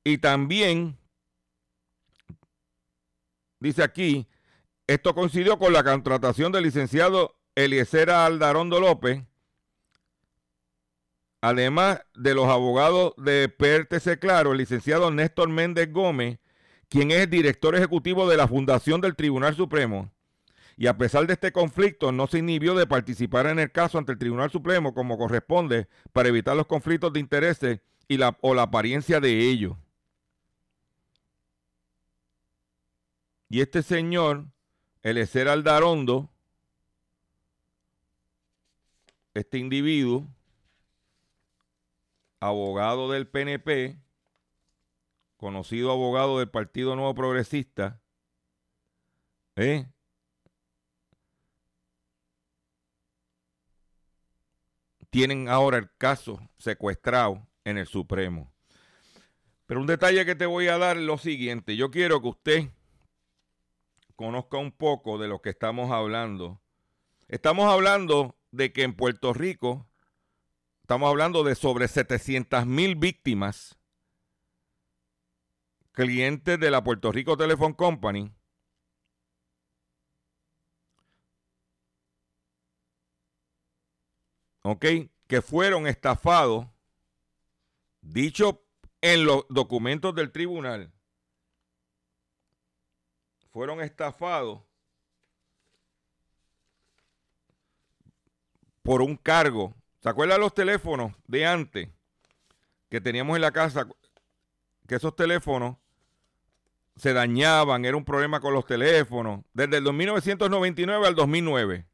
Y 0.07 0.17
también 0.17 0.97
dice 3.59 3.83
aquí 3.83 4.27
esto 4.87 5.13
coincidió 5.13 5.59
con 5.59 5.73
la 5.73 5.83
contratación 5.83 6.53
del 6.53 6.63
licenciado 6.63 7.35
Eliezer 7.55 8.09
Aldarondo 8.09 8.79
López, 8.79 9.21
además 11.41 11.99
de 12.15 12.33
los 12.33 12.47
abogados 12.47 13.15
de 13.17 13.49
PRTC 13.49 14.17
Claro, 14.17 14.53
el 14.53 14.59
licenciado 14.59 15.11
Néstor 15.11 15.49
Méndez 15.49 15.91
Gómez, 15.91 16.39
quien 16.87 17.11
es 17.11 17.29
director 17.29 17.75
ejecutivo 17.75 18.29
de 18.29 18.37
la 18.37 18.47
Fundación 18.47 19.01
del 19.01 19.17
Tribunal 19.17 19.55
Supremo. 19.55 20.09
Y 20.77 20.87
a 20.87 20.97
pesar 20.97 21.27
de 21.27 21.33
este 21.33 21.51
conflicto, 21.51 22.13
no 22.13 22.27
se 22.27 22.37
inhibió 22.37 22.75
de 22.75 22.87
participar 22.87 23.47
en 23.47 23.59
el 23.59 23.73
caso 23.73 23.97
ante 23.97 24.13
el 24.13 24.19
Tribunal 24.19 24.51
Supremo 24.51 24.93
como 24.93 25.17
corresponde 25.17 25.89
para 26.13 26.29
evitar 26.29 26.55
los 26.55 26.67
conflictos 26.67 27.11
de 27.11 27.19
intereses 27.19 27.81
y 28.07 28.15
la, 28.15 28.37
o 28.39 28.53
la 28.53 28.61
apariencia 28.61 29.19
de 29.19 29.49
ellos. 29.49 29.75
Y 33.49 33.61
este 33.61 33.81
señor 33.81 34.47
Elecer 35.03 35.47
Aldarondo, 35.47 36.29
este 39.33 39.57
individuo, 39.57 40.27
abogado 42.39 43.09
del 43.11 43.27
PNP, 43.27 43.97
conocido 45.37 45.91
abogado 45.91 46.39
del 46.39 46.49
Partido 46.49 46.95
Nuevo 46.95 47.15
Progresista, 47.15 48.01
¿eh? 49.55 49.87
tienen 55.09 55.47
ahora 55.47 55.77
el 55.77 55.89
caso 55.97 56.39
secuestrado 56.57 57.47
en 57.63 57.77
el 57.77 57.87
Supremo. 57.87 58.51
Pero 59.65 59.79
un 59.79 59.87
detalle 59.87 60.25
que 60.25 60.35
te 60.35 60.45
voy 60.45 60.67
a 60.67 60.77
dar 60.77 60.97
es 60.97 61.03
lo 61.03 61.17
siguiente. 61.17 61.75
Yo 61.75 61.91
quiero 61.91 62.21
que 62.21 62.27
usted 62.27 62.69
conozca 64.17 64.57
un 64.57 64.71
poco 64.71 65.17
de 65.19 65.29
lo 65.29 65.41
que 65.41 65.51
estamos 65.51 65.91
hablando. 65.91 66.59
Estamos 67.29 67.71
hablando 67.71 68.35
de 68.51 68.73
que 68.73 68.81
en 68.81 68.95
Puerto 68.95 69.31
Rico 69.31 69.87
estamos 70.81 71.07
hablando 71.07 71.43
de 71.43 71.55
sobre 71.55 71.87
700 71.87 72.65
mil 72.65 72.95
víctimas, 72.95 73.77
clientes 75.91 76.59
de 76.59 76.71
la 76.71 76.83
Puerto 76.83 77.11
Rico 77.11 77.37
Telephone 77.37 77.75
Company. 77.75 78.33
¿Ok? 84.63 84.85
Que 85.27 85.41
fueron 85.43 85.85
estafados, 85.85 86.65
dicho 88.01 88.65
en 89.01 89.25
los 89.25 89.45
documentos 89.49 90.15
del 90.15 90.31
tribunal, 90.31 90.96
fueron 93.57 93.81
estafados 93.81 94.61
por 98.83 99.01
un 99.01 99.15
cargo. 99.17 99.73
¿Se 99.99 100.09
acuerdan 100.09 100.41
los 100.41 100.53
teléfonos 100.53 101.11
de 101.25 101.47
antes 101.47 101.89
que 102.87 103.01
teníamos 103.01 103.35
en 103.35 103.41
la 103.41 103.51
casa? 103.51 103.87
Que 104.87 104.93
esos 104.93 105.15
teléfonos 105.15 105.75
se 106.97 107.13
dañaban, 107.13 107.83
era 107.83 107.97
un 107.97 108.05
problema 108.05 108.41
con 108.41 108.53
los 108.53 108.67
teléfonos, 108.67 109.43
desde 109.53 109.77
el 109.77 109.91
1999 109.91 111.07
al 111.07 111.15
2009. 111.15 111.87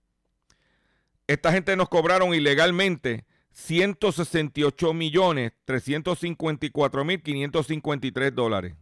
Esta 1.28 1.54
gente 1.54 1.78
nos 1.78 1.88
cobraron 1.88 2.34
ilegalmente 2.34 3.26
168 3.54 4.93
millones 4.93 5.54
354 5.63 7.06
mil 7.06 7.23
553 7.23 8.36
dólares. 8.36 8.76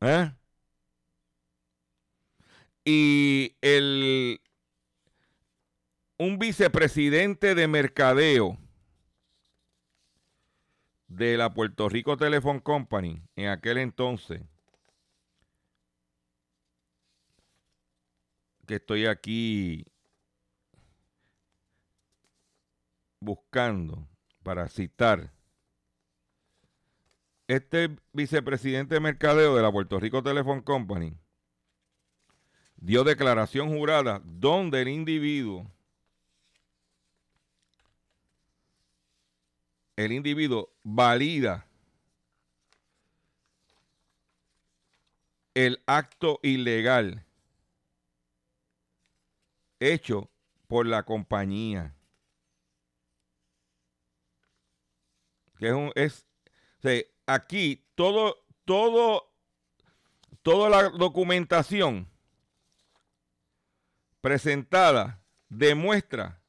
¿Eh? 0.00 0.32
Y 2.84 3.56
el 3.60 4.40
un 6.18 6.38
vicepresidente 6.38 7.54
de 7.54 7.66
mercadeo 7.66 8.58
de 11.08 11.36
la 11.36 11.52
Puerto 11.52 11.88
Rico 11.88 12.16
Telephone 12.16 12.62
Company 12.62 13.22
en 13.36 13.48
aquel 13.48 13.78
entonces, 13.78 14.42
que 18.66 18.76
estoy 18.76 19.06
aquí 19.06 19.84
buscando 23.18 24.06
para 24.42 24.68
citar 24.68 25.32
este 27.50 27.96
vicepresidente 28.12 28.94
de 28.94 29.00
mercadeo 29.00 29.56
de 29.56 29.62
la 29.62 29.72
Puerto 29.72 29.98
Rico 29.98 30.22
Telephone 30.22 30.62
Company 30.62 31.16
dio 32.76 33.02
declaración 33.02 33.76
jurada 33.76 34.22
donde 34.24 34.82
el 34.82 34.88
individuo, 34.88 35.66
el 39.96 40.12
individuo 40.12 40.72
valida 40.84 41.66
el 45.52 45.82
acto 45.86 46.38
ilegal 46.44 47.26
hecho 49.80 50.30
por 50.68 50.86
la 50.86 51.02
compañía. 51.02 51.96
Que 55.58 55.66
es 55.66 55.74
un, 55.74 55.92
aquí 57.34 57.84
todo, 57.94 58.44
todo, 58.64 59.30
toda 60.42 60.68
la 60.68 60.88
documentación 60.90 62.08
presentada 64.20 65.22
demuestra 65.48 66.40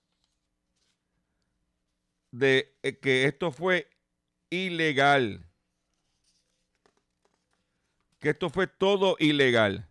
de 2.32 2.74
eh, 2.84 2.98
que 2.98 3.26
esto 3.26 3.52
fue 3.52 3.90
ilegal. 4.50 5.46
Que 8.20 8.30
esto 8.30 8.50
fue 8.50 8.68
todo 8.68 9.16
ilegal. 9.20 9.88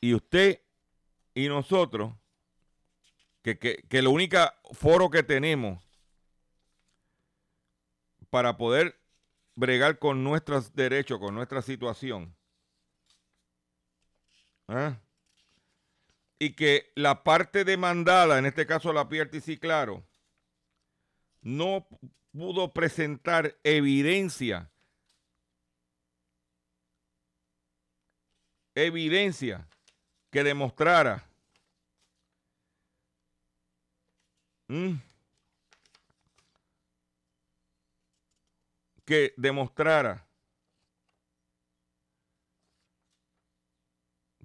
Y 0.00 0.12
usted 0.14 0.60
y 1.34 1.48
nosotros, 1.48 2.12
que, 3.42 3.58
que, 3.58 3.82
que 3.88 4.02
lo 4.02 4.10
único 4.10 4.38
foro 4.72 5.10
que 5.10 5.22
tenemos 5.22 5.82
para 8.34 8.56
poder 8.56 9.00
bregar 9.54 10.00
con 10.00 10.24
nuestros 10.24 10.74
derechos, 10.74 11.20
con 11.20 11.36
nuestra 11.36 11.62
situación. 11.62 12.34
¿Ah? 14.66 14.98
Y 16.40 16.54
que 16.56 16.90
la 16.96 17.22
parte 17.22 17.64
demandada, 17.64 18.36
en 18.40 18.46
este 18.46 18.66
caso 18.66 18.92
la 18.92 19.08
PRTC, 19.08 19.60
claro, 19.60 20.04
no 21.42 21.86
pudo 22.32 22.72
presentar 22.72 23.56
evidencia, 23.62 24.68
evidencia 28.74 29.68
que 30.32 30.42
demostrara 30.42 31.24
que 39.04 39.34
demostrara 39.36 40.26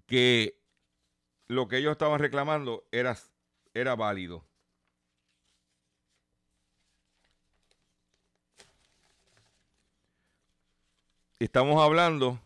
que 0.06 0.60
lo 1.48 1.68
que 1.68 1.78
ellos 1.78 1.92
estaban 1.94 2.20
reclamando 2.20 2.88
era, 2.92 3.18
era 3.74 3.96
válido. 3.96 4.50
estamos 11.40 11.82
hablando 11.82 12.40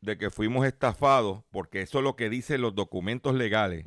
de 0.00 0.16
que 0.16 0.30
fuimos 0.30 0.66
estafados, 0.66 1.42
porque 1.50 1.82
eso 1.82 1.98
es 1.98 2.04
lo 2.04 2.16
que 2.16 2.30
dicen 2.30 2.62
los 2.62 2.74
documentos 2.74 3.34
legales, 3.34 3.86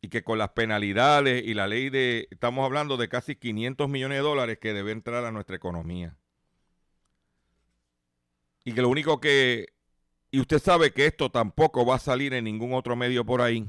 y 0.00 0.08
que 0.08 0.22
con 0.22 0.38
las 0.38 0.50
penalidades 0.50 1.42
y 1.44 1.54
la 1.54 1.66
ley 1.66 1.90
de, 1.90 2.28
estamos 2.30 2.64
hablando 2.64 2.96
de 2.96 3.08
casi 3.08 3.36
500 3.36 3.88
millones 3.88 4.18
de 4.18 4.22
dólares 4.22 4.58
que 4.60 4.72
debe 4.72 4.92
entrar 4.92 5.24
a 5.24 5.32
nuestra 5.32 5.56
economía. 5.56 6.16
Y 8.64 8.72
que 8.72 8.82
lo 8.82 8.88
único 8.88 9.20
que, 9.20 9.68
y 10.30 10.40
usted 10.40 10.58
sabe 10.58 10.92
que 10.92 11.06
esto 11.06 11.30
tampoco 11.30 11.86
va 11.86 11.96
a 11.96 12.00
salir 12.00 12.34
en 12.34 12.44
ningún 12.44 12.74
otro 12.74 12.96
medio 12.96 13.24
por 13.24 13.40
ahí. 13.40 13.66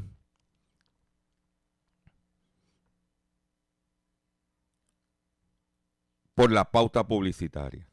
Por 6.36 6.52
la 6.52 6.66
pauta 6.66 7.08
publicitaria. 7.08 7.88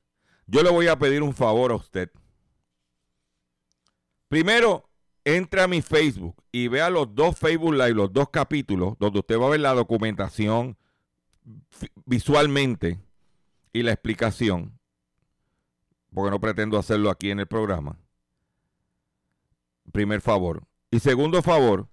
Yo 0.46 0.62
le 0.62 0.70
voy 0.70 0.88
a 0.88 0.98
pedir 0.98 1.22
un 1.22 1.34
favor 1.34 1.72
a 1.72 1.76
usted. 1.76 2.10
Primero, 4.28 4.90
entre 5.24 5.62
a 5.62 5.68
mi 5.68 5.82
Facebook 5.82 6.36
y 6.52 6.68
vea 6.68 6.90
los 6.90 7.14
dos 7.14 7.38
Facebook 7.38 7.72
Live, 7.72 7.94
los 7.94 8.12
dos 8.12 8.28
capítulos, 8.30 8.94
donde 8.98 9.20
usted 9.20 9.38
va 9.38 9.46
a 9.46 9.50
ver 9.50 9.60
la 9.60 9.74
documentación 9.74 10.76
visualmente 12.04 13.00
y 13.72 13.82
la 13.82 13.92
explicación, 13.92 14.78
porque 16.12 16.30
no 16.30 16.40
pretendo 16.40 16.78
hacerlo 16.78 17.10
aquí 17.10 17.30
en 17.30 17.40
el 17.40 17.46
programa. 17.46 17.98
Primer 19.92 20.20
favor. 20.20 20.62
Y 20.90 21.00
segundo 21.00 21.42
favor, 21.42 21.88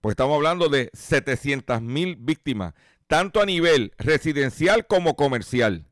pues 0.00 0.12
estamos 0.12 0.36
hablando 0.36 0.68
de 0.68 0.90
700 0.92 1.80
mil 1.82 2.16
víctimas, 2.16 2.74
tanto 3.06 3.40
a 3.40 3.46
nivel 3.46 3.92
residencial 3.98 4.86
como 4.86 5.16
comercial 5.16 5.89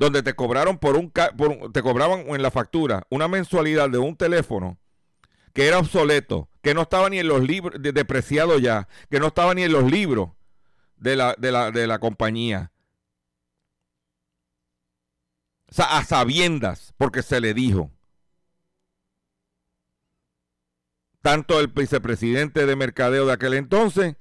donde 0.00 0.22
te 0.22 0.34
cobraron 0.34 0.78
por 0.78 0.96
un, 0.96 1.12
te 1.12 1.82
cobraban 1.82 2.20
en 2.26 2.42
la 2.42 2.50
factura 2.50 3.06
una 3.10 3.28
mensualidad 3.28 3.90
de 3.90 3.98
un 3.98 4.16
teléfono 4.16 4.78
que 5.52 5.66
era 5.68 5.78
obsoleto, 5.78 6.48
que 6.62 6.72
no 6.72 6.82
estaba 6.82 7.10
ni 7.10 7.18
en 7.18 7.28
los 7.28 7.42
libros, 7.42 7.74
depreciado 7.78 8.58
ya, 8.58 8.88
que 9.10 9.20
no 9.20 9.26
estaba 9.26 9.52
ni 9.52 9.62
en 9.62 9.72
los 9.72 9.90
libros 9.90 10.30
de 10.96 11.16
la, 11.16 11.34
de 11.36 11.52
la, 11.52 11.70
de 11.70 11.86
la 11.86 11.98
compañía. 11.98 12.72
O 15.70 15.74
sea, 15.74 15.98
a 15.98 16.04
sabiendas, 16.04 16.94
porque 16.96 17.22
se 17.22 17.40
le 17.40 17.52
dijo. 17.52 17.90
Tanto 21.20 21.60
el 21.60 21.66
vicepresidente 21.66 22.64
de 22.64 22.76
mercadeo 22.76 23.26
de 23.26 23.32
aquel 23.32 23.52
entonces, 23.54 24.16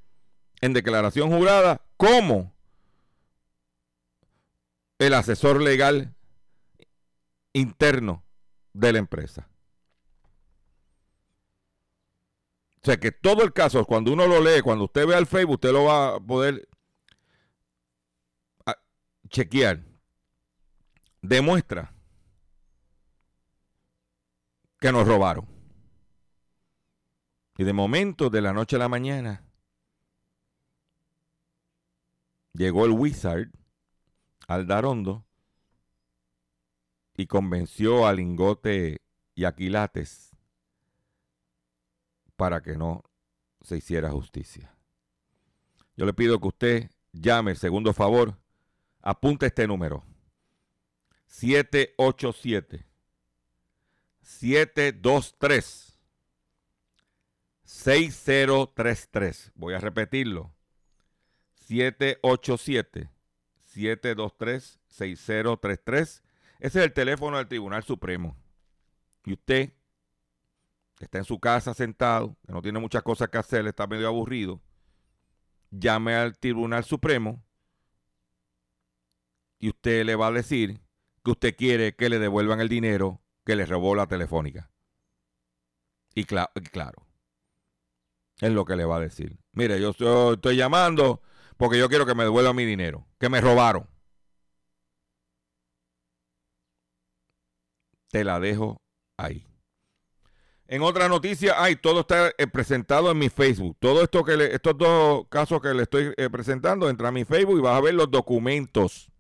en 0.60 0.74
declaración 0.74 1.30
jurada, 1.30 1.86
como 1.96 2.59
el 5.00 5.14
asesor 5.14 5.62
legal 5.62 6.14
interno 7.54 8.24
de 8.74 8.94
la 8.94 9.00
empresa. 9.00 9.50
O 12.82 12.86
sea 12.86 12.98
que 12.98 13.12
todo 13.12 13.44
el 13.44 13.52
caso, 13.54 13.86
cuando 13.86 14.14
uno 14.14 14.28
lo 14.28 14.42
lee, 14.42 14.62
cuando 14.62 14.86
usted 14.86 15.08
ve 15.08 15.18
el 15.18 15.26
Facebook, 15.26 15.56
usted 15.56 15.72
lo 15.72 15.86
va 15.86 16.16
a 16.16 16.20
poder 16.20 16.68
ah, 18.66 18.78
chequear. 19.30 19.84
Demuestra 21.22 21.94
que 24.80 24.92
nos 24.92 25.06
robaron. 25.06 25.48
Y 27.58 27.66
de 27.66 27.74
momento, 27.74 28.30
de 28.30 28.42
la 28.42 28.54
noche 28.54 28.78
a 28.78 28.80
la 28.80 28.88
mañana, 28.88 29.44
llegó 32.54 32.86
el 32.86 32.92
wizard 32.92 33.50
Aldarondo 34.50 35.28
y 37.16 37.28
convenció 37.28 38.08
a 38.08 38.14
Lingote 38.14 38.98
y 39.36 39.46
Aquilates 39.46 40.36
para 42.36 42.64
que 42.64 42.76
no 42.76 43.04
se 43.62 43.78
hiciera 43.78 44.10
justicia. 44.10 44.76
Yo 45.96 46.08
le 46.08 46.16
pido 46.16 46.40
que 46.42 46.48
usted 46.48 46.90
llame, 47.12 47.54
segundo 47.54 47.94
favor, 47.94 48.40
apunte 49.04 49.46
este 49.46 49.68
número. 49.68 50.04
787 51.28 52.88
723 54.24 56.00
6033. 57.66 59.52
Voy 59.54 59.76
a 59.76 59.80
repetirlo. 59.80 60.52
787 61.68 63.12
723-6033. 63.80 66.02
Ese 66.02 66.22
es 66.60 66.76
el 66.76 66.94
teléfono 66.94 67.38
del 67.38 67.48
Tribunal 67.48 67.84
Supremo. 67.84 68.36
Y 69.26 69.34
usted 69.34 69.74
está 71.00 71.18
en 71.20 71.26
su 71.26 71.40
casa 71.40 71.74
sentado, 71.74 72.36
que 72.46 72.54
no 72.54 72.62
tiene 72.62 72.80
muchas 72.80 73.04
cosas 73.04 73.30
que 73.30 73.38
hacer, 73.38 73.66
está 73.68 73.88
medio 73.88 74.08
aburrido, 74.08 74.62
llame 75.72 76.16
al 76.16 76.38
Tribunal 76.38 76.84
Supremo 76.84 77.44
y 79.60 79.70
usted 79.70 80.06
le 80.06 80.16
va 80.16 80.28
a 80.28 80.32
decir 80.32 80.82
que 81.24 81.32
usted 81.32 81.56
quiere 81.56 81.96
que 81.96 82.10
le 82.10 82.20
devuelvan 82.20 82.62
el 82.62 82.70
dinero 82.70 83.22
que 83.46 83.56
le 83.56 83.66
robó 83.66 83.96
la 83.96 84.08
telefónica. 84.08 84.70
Y, 86.16 86.26
claro, 86.26 87.06
es 88.42 88.52
lo 88.52 88.66
que 88.66 88.76
le 88.76 88.86
va 88.86 88.98
a 88.98 89.02
decir. 89.02 89.38
Mire, 89.54 89.80
yo 89.80 89.92
estoy 90.34 90.56
llamando 90.56 91.22
porque 91.60 91.78
yo 91.78 91.90
quiero 91.90 92.06
que 92.06 92.16
me 92.16 92.24
devuelvan 92.24 92.56
mi 92.56 92.64
dinero, 92.64 93.06
que 93.20 93.28
me 93.28 93.42
robaron. 93.42 93.86
Te 98.10 98.24
la 98.24 98.40
dejo 98.40 98.78
ahí. 99.18 99.46
En 100.70 100.82
otra 100.84 101.10
noticia, 101.10 101.62
hay 101.62 101.76
todo 101.76 102.00
está 102.00 102.32
eh, 102.38 102.48
presentado 102.48 103.12
en 103.12 103.18
mi 103.18 103.28
Facebook. 103.28 103.76
Todo 103.78 104.04
esto 104.04 104.24
que 104.24 104.38
le, 104.38 104.56
estos 104.56 104.78
dos 104.78 105.26
casos 105.28 105.62
que 105.62 105.74
le 105.74 105.84
estoy 105.84 106.14
eh, 106.16 106.30
presentando, 106.30 106.90
entra 106.90 107.10
a 107.10 107.12
mi 107.12 107.26
Facebook 107.26 107.58
y 107.58 107.62
vas 107.62 107.78
a 107.78 107.82
ver 107.82 107.94
los 107.94 108.10
documentos. 108.10 109.12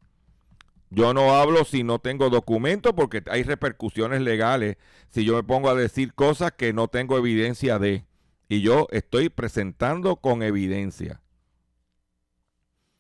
Yo 0.89 1.13
no 1.13 1.35
hablo 1.35 1.65
si 1.65 1.83
no 1.83 1.99
tengo 1.99 2.29
documentos 2.29 2.93
porque 2.95 3.21
hay 3.29 3.43
repercusiones 3.43 4.21
legales 4.21 4.77
si 5.09 5.25
yo 5.25 5.35
me 5.35 5.43
pongo 5.43 5.69
a 5.69 5.75
decir 5.75 6.13
cosas 6.13 6.53
que 6.53 6.71
no 6.71 6.87
tengo 6.87 7.17
evidencia 7.17 7.79
de. 7.79 8.05
Y 8.47 8.61
yo 8.61 8.87
estoy 8.91 9.27
presentando 9.27 10.15
con 10.15 10.41
evidencia. 10.41 11.21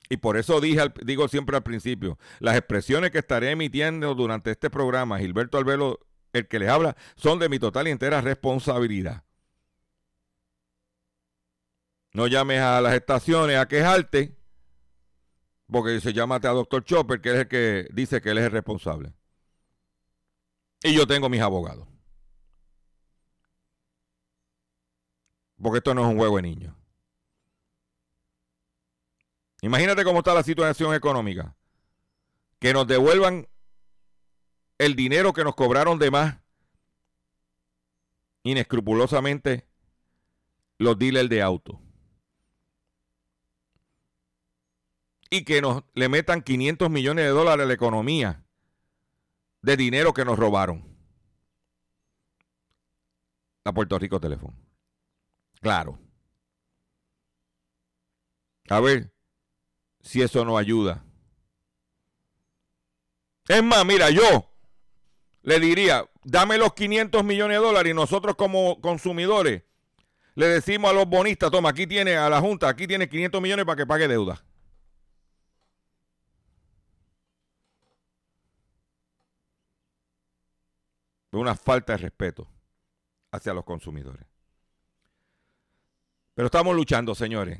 Y 0.09 0.17
por 0.17 0.37
eso 0.37 0.59
dije, 0.59 0.81
digo 1.03 1.27
siempre 1.27 1.55
al 1.55 1.63
principio, 1.63 2.17
las 2.39 2.57
expresiones 2.57 3.11
que 3.11 3.19
estaré 3.19 3.51
emitiendo 3.51 4.15
durante 4.15 4.49
este 4.49 4.71
programa, 4.71 5.19
Gilberto 5.19 5.59
Albelo, 5.59 5.99
el 6.33 6.47
que 6.47 6.57
les 6.57 6.69
habla, 6.69 6.97
son 7.15 7.37
de 7.37 7.47
mi 7.47 7.59
total 7.59 7.87
y 7.87 7.91
entera 7.91 8.19
responsabilidad. 8.19 9.23
No 12.11 12.25
llames 12.25 12.59
a 12.59 12.81
las 12.81 12.95
estaciones 12.95 13.57
a 13.57 13.67
quejarte, 13.67 14.35
porque 15.67 15.91
dice, 15.91 16.11
llámate 16.11 16.47
a 16.47 16.51
Doctor 16.51 16.83
Chopper, 16.83 17.21
que 17.21 17.29
es 17.29 17.35
el 17.35 17.47
que 17.47 17.87
dice 17.93 18.19
que 18.19 18.31
él 18.31 18.39
es 18.39 18.45
el 18.45 18.51
responsable. 18.51 19.13
Y 20.81 20.95
yo 20.95 21.05
tengo 21.05 21.29
mis 21.29 21.41
abogados. 21.41 21.87
Porque 25.61 25.77
esto 25.77 25.93
no 25.93 26.01
es 26.01 26.07
un 26.07 26.17
juego 26.17 26.37
de 26.37 26.41
niños. 26.41 26.78
Imagínate 29.61 30.03
cómo 30.03 30.19
está 30.19 30.33
la 30.33 30.43
situación 30.43 30.93
económica. 30.93 31.55
Que 32.59 32.73
nos 32.73 32.87
devuelvan 32.87 33.47
el 34.77 34.95
dinero 34.95 35.33
que 35.33 35.43
nos 35.43 35.55
cobraron 35.55 35.99
de 35.99 36.11
más 36.11 36.37
inescrupulosamente 38.43 39.67
los 40.77 40.97
dealers 40.97 41.29
de 41.29 41.41
auto. 41.41 41.81
Y 45.29 45.43
que 45.43 45.61
nos 45.61 45.83
le 45.93 46.09
metan 46.09 46.41
500 46.41 46.89
millones 46.89 47.25
de 47.25 47.31
dólares 47.31 47.65
a 47.65 47.67
la 47.67 47.73
economía 47.73 48.43
de 49.61 49.77
dinero 49.77 50.13
que 50.13 50.25
nos 50.25 50.39
robaron. 50.39 50.87
A 53.65 53.73
Puerto 53.73 53.99
Rico 53.99 54.19
Teléfono. 54.19 54.57
Claro. 55.61 55.99
A 58.69 58.79
ver, 58.79 59.11
si 60.01 60.21
eso 60.21 60.45
no 60.45 60.57
ayuda. 60.57 61.03
Es 63.47 63.63
más, 63.63 63.85
mira, 63.85 64.09
yo 64.09 64.49
le 65.41 65.59
diría, 65.59 66.07
dame 66.23 66.57
los 66.57 66.73
500 66.73 67.23
millones 67.23 67.57
de 67.57 67.65
dólares 67.65 67.91
y 67.91 67.95
nosotros 67.95 68.35
como 68.35 68.79
consumidores 68.81 69.63
le 70.35 70.47
decimos 70.47 70.91
a 70.91 70.93
los 70.93 71.07
bonistas, 71.07 71.51
toma, 71.51 71.69
aquí 71.69 71.85
tiene 71.85 72.15
a 72.15 72.29
la 72.29 72.39
Junta, 72.39 72.69
aquí 72.69 72.87
tiene 72.87 73.09
500 73.09 73.41
millones 73.41 73.65
para 73.65 73.75
que 73.75 73.85
pague 73.85 74.07
deuda. 74.07 74.43
Una 81.31 81.55
falta 81.55 81.93
de 81.93 81.97
respeto 81.97 82.47
hacia 83.31 83.53
los 83.53 83.63
consumidores. 83.65 84.25
Pero 86.33 86.45
estamos 86.45 86.75
luchando, 86.75 87.13
señores. 87.13 87.59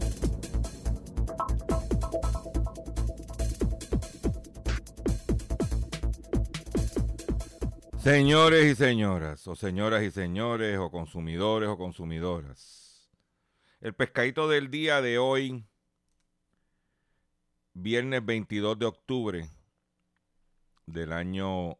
Señores 8.01 8.65
y 8.65 8.73
señoras, 8.73 9.47
o 9.47 9.55
señoras 9.55 10.01
y 10.01 10.09
señores, 10.09 10.75
o 10.79 10.89
consumidores 10.89 11.69
o 11.69 11.77
consumidoras. 11.77 13.07
El 13.79 13.93
pescadito 13.93 14.49
del 14.49 14.71
día 14.71 15.03
de 15.03 15.19
hoy, 15.19 15.63
viernes 17.75 18.25
22 18.25 18.79
de 18.79 18.85
octubre 18.87 19.49
del 20.87 21.13
año 21.13 21.77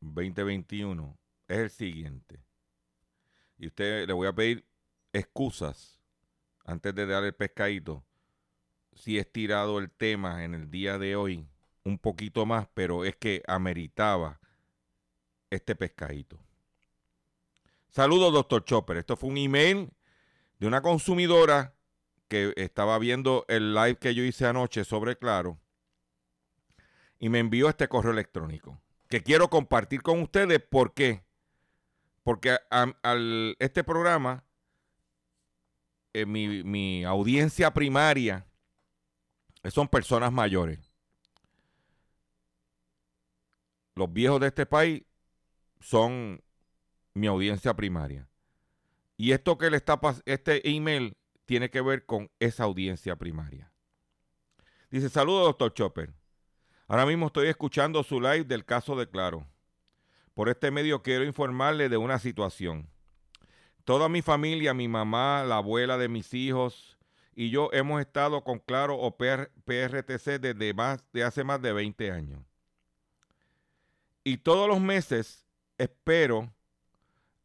2021, 0.00 1.18
es 1.48 1.56
el 1.56 1.70
siguiente. 1.70 2.44
Y 3.56 3.68
usted 3.68 4.06
le 4.06 4.12
voy 4.12 4.28
a 4.28 4.34
pedir 4.34 4.66
excusas 5.14 5.98
antes 6.66 6.94
de 6.94 7.06
dar 7.06 7.24
el 7.24 7.34
pescadito 7.34 8.04
si 8.92 9.16
he 9.16 9.20
estirado 9.22 9.78
el 9.78 9.90
tema 9.90 10.44
en 10.44 10.52
el 10.52 10.70
día 10.70 10.98
de 10.98 11.16
hoy 11.16 11.48
un 11.82 11.98
poquito 11.98 12.44
más, 12.44 12.68
pero 12.74 13.06
es 13.06 13.16
que 13.16 13.42
ameritaba 13.46 14.38
este 15.50 15.74
pescadito. 15.74 16.38
Saludos, 17.88 18.32
doctor 18.32 18.64
Chopper. 18.64 18.98
Esto 18.98 19.16
fue 19.16 19.30
un 19.30 19.38
email 19.38 19.90
de 20.58 20.66
una 20.66 20.82
consumidora 20.82 21.74
que 22.28 22.52
estaba 22.56 22.98
viendo 22.98 23.44
el 23.48 23.74
live 23.74 23.96
que 23.96 24.14
yo 24.14 24.22
hice 24.24 24.46
anoche 24.46 24.84
sobre 24.84 25.16
Claro 25.16 25.58
y 27.18 27.28
me 27.28 27.38
envió 27.38 27.68
este 27.68 27.88
correo 27.88 28.12
electrónico 28.12 28.80
que 29.08 29.22
quiero 29.22 29.48
compartir 29.48 30.02
con 30.02 30.20
ustedes. 30.20 30.60
¿Por 30.60 30.92
qué? 30.92 31.24
Porque 32.22 32.58
al, 32.70 33.56
este 33.60 33.84
programa, 33.84 34.44
eh, 36.12 36.26
mi, 36.26 36.64
mi 36.64 37.04
audiencia 37.04 37.72
primaria 37.72 38.46
son 39.70 39.88
personas 39.88 40.32
mayores. 40.32 40.92
Los 43.94 44.12
viejos 44.12 44.40
de 44.40 44.48
este 44.48 44.66
país 44.66 45.02
son 45.80 46.42
mi 47.14 47.26
audiencia 47.26 47.74
primaria. 47.74 48.28
Y 49.16 49.32
esto 49.32 49.56
que 49.56 49.70
le 49.70 49.78
está 49.78 49.98
este 50.26 50.68
email 50.68 51.16
tiene 51.46 51.70
que 51.70 51.80
ver 51.80 52.04
con 52.04 52.30
esa 52.38 52.64
audiencia 52.64 53.16
primaria. 53.16 53.72
Dice, 54.90 55.08
saludos 55.08 55.44
doctor 55.44 55.72
Chopper. 55.72 56.14
Ahora 56.88 57.06
mismo 57.06 57.26
estoy 57.26 57.48
escuchando 57.48 58.02
su 58.02 58.20
live 58.20 58.44
del 58.44 58.64
caso 58.64 58.94
de 58.96 59.08
Claro. 59.08 59.46
Por 60.34 60.48
este 60.48 60.70
medio 60.70 61.02
quiero 61.02 61.24
informarle 61.24 61.88
de 61.88 61.96
una 61.96 62.18
situación. 62.18 62.90
Toda 63.84 64.08
mi 64.08 64.20
familia, 64.20 64.74
mi 64.74 64.86
mamá, 64.86 65.44
la 65.44 65.56
abuela 65.56 65.96
de 65.96 66.08
mis 66.08 66.34
hijos 66.34 66.98
y 67.34 67.50
yo 67.50 67.70
hemos 67.72 68.00
estado 68.00 68.42
con 68.44 68.58
Claro 68.58 68.98
o 68.98 69.16
PRTC 69.16 70.40
desde 70.40 70.74
más 70.74 71.04
de 71.12 71.24
hace 71.24 71.44
más 71.44 71.62
de 71.62 71.72
20 71.72 72.10
años. 72.10 72.42
Y 74.24 74.38
todos 74.38 74.68
los 74.68 74.80
meses 74.80 75.45
espero 75.78 76.52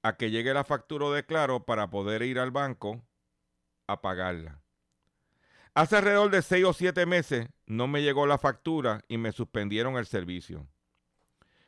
a 0.03 0.17
que 0.17 0.31
llegue 0.31 0.53
la 0.53 0.63
factura 0.63 1.09
de 1.09 1.25
Claro 1.25 1.65
para 1.65 1.89
poder 1.89 2.23
ir 2.23 2.39
al 2.39 2.51
banco 2.51 3.01
a 3.87 4.01
pagarla. 4.01 4.61
Hace 5.73 5.97
alrededor 5.97 6.31
de 6.31 6.41
seis 6.41 6.65
o 6.65 6.73
siete 6.73 7.05
meses 7.05 7.47
no 7.65 7.87
me 7.87 8.01
llegó 8.01 8.27
la 8.27 8.37
factura 8.37 9.05
y 9.07 9.17
me 9.17 9.31
suspendieron 9.31 9.95
el 9.95 10.05
servicio. 10.05 10.67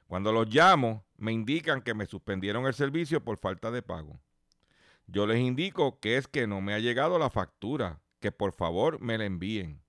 Cuando 0.07 0.31
los 0.31 0.47
llamo, 0.47 1.05
me 1.17 1.31
indican 1.31 1.81
que 1.81 1.93
me 1.93 2.05
suspendieron 2.05 2.65
el 2.65 2.73
servicio 2.73 3.23
por 3.23 3.37
falta 3.37 3.71
de 3.71 3.81
pago. 3.81 4.19
Yo 5.07 5.25
les 5.25 5.39
indico 5.39 5.99
que 5.99 6.17
es 6.17 6.27
que 6.27 6.47
no 6.47 6.61
me 6.61 6.73
ha 6.73 6.79
llegado 6.79 7.17
la 7.17 7.29
factura, 7.29 8.01
que 8.19 8.31
por 8.31 8.53
favor 8.53 8.99
me 8.99 9.17
la 9.17 9.25
envíen. 9.25 9.81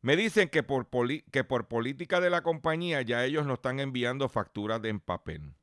Me 0.00 0.16
dicen 0.16 0.48
que 0.48 0.62
por, 0.62 0.88
que 1.30 1.44
por 1.44 1.66
política 1.66 2.20
de 2.20 2.30
la 2.30 2.42
compañía 2.42 3.02
ya 3.02 3.24
ellos 3.24 3.46
no 3.46 3.54
están 3.54 3.80
enviando 3.80 4.28
facturas 4.28 4.82
en 4.84 5.00
papel. 5.00 5.54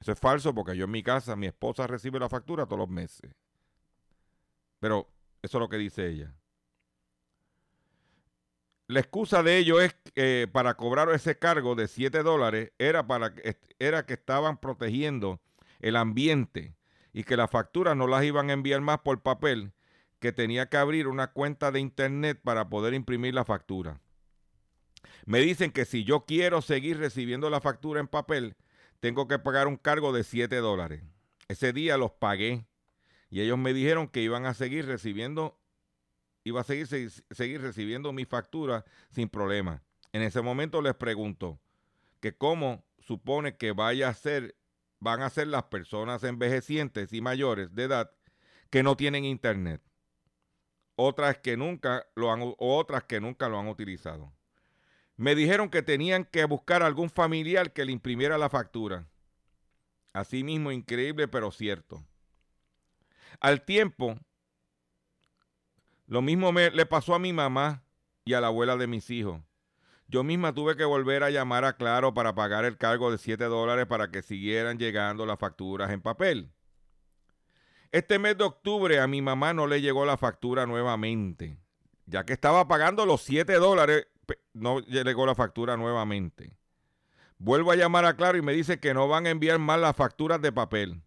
Eso 0.00 0.12
es 0.12 0.18
falso 0.18 0.54
porque 0.54 0.76
yo 0.76 0.86
en 0.86 0.90
mi 0.90 1.02
casa, 1.02 1.36
mi 1.36 1.46
esposa 1.46 1.86
recibe 1.86 2.18
la 2.18 2.28
factura 2.28 2.64
todos 2.66 2.78
los 2.78 2.88
meses. 2.88 3.32
Pero 4.78 5.06
eso 5.42 5.58
es 5.58 5.60
lo 5.60 5.68
que 5.68 5.76
dice 5.76 6.08
ella. 6.08 6.34
La 8.86 9.00
excusa 9.00 9.42
de 9.42 9.58
ello 9.58 9.80
es 9.80 9.94
que 10.14 10.48
para 10.50 10.74
cobrar 10.74 11.10
ese 11.10 11.38
cargo 11.38 11.76
de 11.76 11.86
7 11.86 12.22
dólares 12.22 12.72
era, 12.78 13.06
para, 13.06 13.32
era 13.78 14.04
que 14.04 14.14
estaban 14.14 14.58
protegiendo 14.58 15.40
el 15.78 15.94
ambiente 15.96 16.74
y 17.12 17.22
que 17.22 17.36
las 17.36 17.50
facturas 17.50 17.96
no 17.96 18.06
las 18.06 18.24
iban 18.24 18.50
a 18.50 18.54
enviar 18.54 18.80
más 18.80 19.00
por 19.00 19.22
papel, 19.22 19.72
que 20.18 20.32
tenía 20.32 20.68
que 20.68 20.76
abrir 20.76 21.06
una 21.08 21.28
cuenta 21.32 21.70
de 21.70 21.80
internet 21.80 22.40
para 22.42 22.68
poder 22.68 22.94
imprimir 22.94 23.34
la 23.34 23.44
factura. 23.44 24.00
Me 25.24 25.38
dicen 25.40 25.70
que 25.70 25.84
si 25.84 26.04
yo 26.04 26.24
quiero 26.24 26.60
seguir 26.60 26.98
recibiendo 26.98 27.48
la 27.48 27.60
factura 27.60 28.00
en 28.00 28.08
papel, 28.08 28.56
tengo 29.00 29.26
que 29.26 29.38
pagar 29.38 29.66
un 29.66 29.76
cargo 29.76 30.12
de 30.12 30.24
7 30.24 30.56
dólares. 30.56 31.02
Ese 31.48 31.72
día 31.72 31.96
los 31.96 32.12
pagué 32.12 32.66
y 33.30 33.40
ellos 33.40 33.58
me 33.58 33.72
dijeron 33.72 34.08
que 34.08 34.20
iban 34.20 34.46
a 34.46 34.54
seguir 34.54 34.86
recibiendo, 34.86 35.58
iba 36.44 36.60
a 36.60 36.64
seguir, 36.64 37.10
seguir 37.30 37.62
recibiendo 37.62 38.12
mi 38.12 38.24
factura 38.24 38.84
sin 39.10 39.28
problema. 39.28 39.82
En 40.12 40.22
ese 40.22 40.42
momento 40.42 40.82
les 40.82 40.94
pregunto 40.94 41.60
que 42.20 42.36
cómo 42.36 42.84
supone 42.98 43.56
que 43.56 43.72
vaya 43.72 44.08
a 44.08 44.14
ser, 44.14 44.56
van 44.98 45.22
a 45.22 45.30
ser 45.30 45.48
las 45.48 45.64
personas 45.64 46.22
envejecientes 46.22 47.12
y 47.12 47.20
mayores 47.20 47.74
de 47.74 47.84
edad 47.84 48.12
que 48.68 48.82
no 48.82 48.96
tienen 48.96 49.24
internet. 49.24 49.82
Otras 50.96 51.38
que 51.38 51.56
nunca 51.56 52.06
lo 52.14 52.30
han, 52.30 52.54
otras 52.58 53.04
que 53.04 53.20
nunca 53.20 53.48
lo 53.48 53.58
han 53.58 53.68
utilizado. 53.68 54.32
Me 55.20 55.34
dijeron 55.34 55.68
que 55.68 55.82
tenían 55.82 56.24
que 56.24 56.46
buscar 56.46 56.82
algún 56.82 57.10
familiar 57.10 57.74
que 57.74 57.84
le 57.84 57.92
imprimiera 57.92 58.38
la 58.38 58.48
factura. 58.48 59.06
Así 60.14 60.42
mismo, 60.42 60.72
increíble, 60.72 61.28
pero 61.28 61.50
cierto. 61.50 62.02
Al 63.38 63.62
tiempo, 63.62 64.16
lo 66.06 66.22
mismo 66.22 66.52
me, 66.52 66.70
le 66.70 66.86
pasó 66.86 67.14
a 67.14 67.18
mi 67.18 67.34
mamá 67.34 67.84
y 68.24 68.32
a 68.32 68.40
la 68.40 68.46
abuela 68.46 68.78
de 68.78 68.86
mis 68.86 69.10
hijos. 69.10 69.42
Yo 70.08 70.24
misma 70.24 70.54
tuve 70.54 70.74
que 70.74 70.86
volver 70.86 71.22
a 71.22 71.28
llamar 71.28 71.66
a 71.66 71.76
Claro 71.76 72.14
para 72.14 72.34
pagar 72.34 72.64
el 72.64 72.78
cargo 72.78 73.12
de 73.12 73.18
7 73.18 73.44
dólares 73.44 73.84
para 73.84 74.10
que 74.10 74.22
siguieran 74.22 74.78
llegando 74.78 75.26
las 75.26 75.38
facturas 75.38 75.90
en 75.90 76.00
papel. 76.00 76.50
Este 77.92 78.18
mes 78.18 78.38
de 78.38 78.44
octubre 78.44 78.98
a 79.00 79.06
mi 79.06 79.20
mamá 79.20 79.52
no 79.52 79.66
le 79.66 79.82
llegó 79.82 80.06
la 80.06 80.16
factura 80.16 80.64
nuevamente, 80.64 81.58
ya 82.06 82.24
que 82.24 82.32
estaba 82.32 82.66
pagando 82.66 83.04
los 83.04 83.20
7 83.20 83.52
dólares 83.56 84.06
no 84.52 84.80
llegó 84.80 85.26
la 85.26 85.34
factura 85.34 85.76
nuevamente. 85.76 86.52
Vuelvo 87.38 87.72
a 87.72 87.76
llamar 87.76 88.04
a 88.04 88.16
Claro 88.16 88.36
y 88.36 88.42
me 88.42 88.52
dice 88.52 88.80
que 88.80 88.92
no 88.92 89.08
van 89.08 89.26
a 89.26 89.30
enviar 89.30 89.58
más 89.58 89.80
las 89.80 89.96
facturas 89.96 90.42
de 90.42 90.52
papel. 90.52 91.02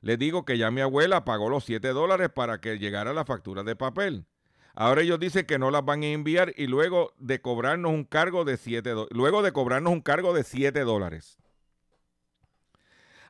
Le 0.00 0.16
digo 0.16 0.44
que 0.44 0.58
ya 0.58 0.70
mi 0.70 0.80
abuela 0.80 1.24
pagó 1.24 1.48
los 1.48 1.64
7 1.64 1.88
dólares 1.88 2.30
para 2.30 2.60
que 2.60 2.78
llegara 2.78 3.12
la 3.12 3.24
factura 3.24 3.62
de 3.62 3.76
papel. 3.76 4.26
Ahora 4.74 5.02
ellos 5.02 5.20
dicen 5.20 5.46
que 5.46 5.58
no 5.58 5.70
las 5.70 5.84
van 5.84 6.02
a 6.02 6.06
enviar 6.06 6.54
y 6.56 6.66
luego 6.66 7.12
de 7.18 7.40
cobrarnos 7.40 7.92
un 7.92 8.04
cargo 8.04 8.44
de 8.44 8.56
7 8.56 8.94
luego 9.10 9.42
de 9.42 9.52
cobrarnos 9.52 9.92
un 9.92 10.00
cargo 10.00 10.32
de 10.32 10.42
7 10.42 10.80
dólares. 10.80 11.38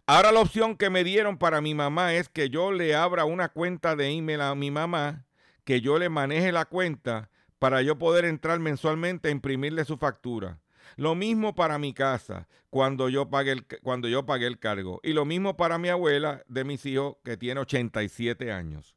Ahora 0.07 0.33
la 0.33 0.41
opción 0.41 0.77
que 0.77 0.91
me 0.91 1.05
dieron 1.05 1.39
para 1.39 1.61
mi 1.61 1.75
mamá 1.75 2.15
es 2.15 2.29
que 2.29 2.51
yo 2.51 2.73
le 2.73 2.95
abra 2.95 3.25
una 3.25 3.49
cuenta 3.49 3.97
de 3.97 4.09
email 4.09 4.41
a 4.41 4.55
mi 4.55 4.71
mamá, 4.71 5.27
que 5.65 5.81
yo 5.81 5.99
le 5.99 6.09
maneje 6.09 6.53
la 6.53 6.65
cuenta 6.65 7.31
para 7.61 7.83
yo 7.83 7.99
poder 7.99 8.25
entrar 8.25 8.59
mensualmente 8.59 9.29
a 9.29 9.31
imprimirle 9.31 9.85
su 9.85 9.99
factura. 9.99 10.59
Lo 10.97 11.15
mismo 11.15 11.55
para 11.55 11.79
mi 11.79 11.93
casa 11.93 12.49
cuando 12.71 13.11
yo 13.11 13.29
pagué 13.29 13.53
el, 13.53 13.67
cuando 13.83 14.09
yo 14.09 14.25
el 14.27 14.59
cargo. 14.59 14.99
Y 15.03 15.13
lo 15.13 15.27
mismo 15.27 15.57
para 15.57 15.77
mi 15.77 15.91
abuela 15.91 16.43
de 16.49 16.65
mis 16.65 16.85
hijos 16.87 17.17
que 17.23 17.37
tiene 17.37 17.61
87 17.61 18.51
años. 18.51 18.97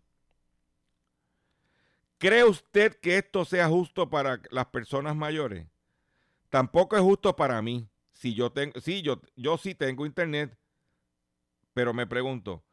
¿Cree 2.17 2.45
usted 2.45 2.95
que 3.01 3.17
esto 3.17 3.43
sea 3.43 3.67
justo 3.67 4.09
para 4.09 4.41
las 4.49 4.67
personas 4.67 5.13
mayores? 5.13 5.67
Tampoco 6.49 6.95
es 6.95 7.01
justo 7.01 7.35
para 7.35 7.61
mí. 7.61 7.89
Si 8.13 8.33
yo 8.33 8.49
tengo, 8.49 8.79
sí, 8.79 9.01
yo, 9.01 9.19
yo 9.35 9.57
sí 9.57 9.75
tengo 9.75 10.05
internet, 10.05 10.57
pero 11.73 11.93
me 11.93 12.07
pregunto, 12.07 12.63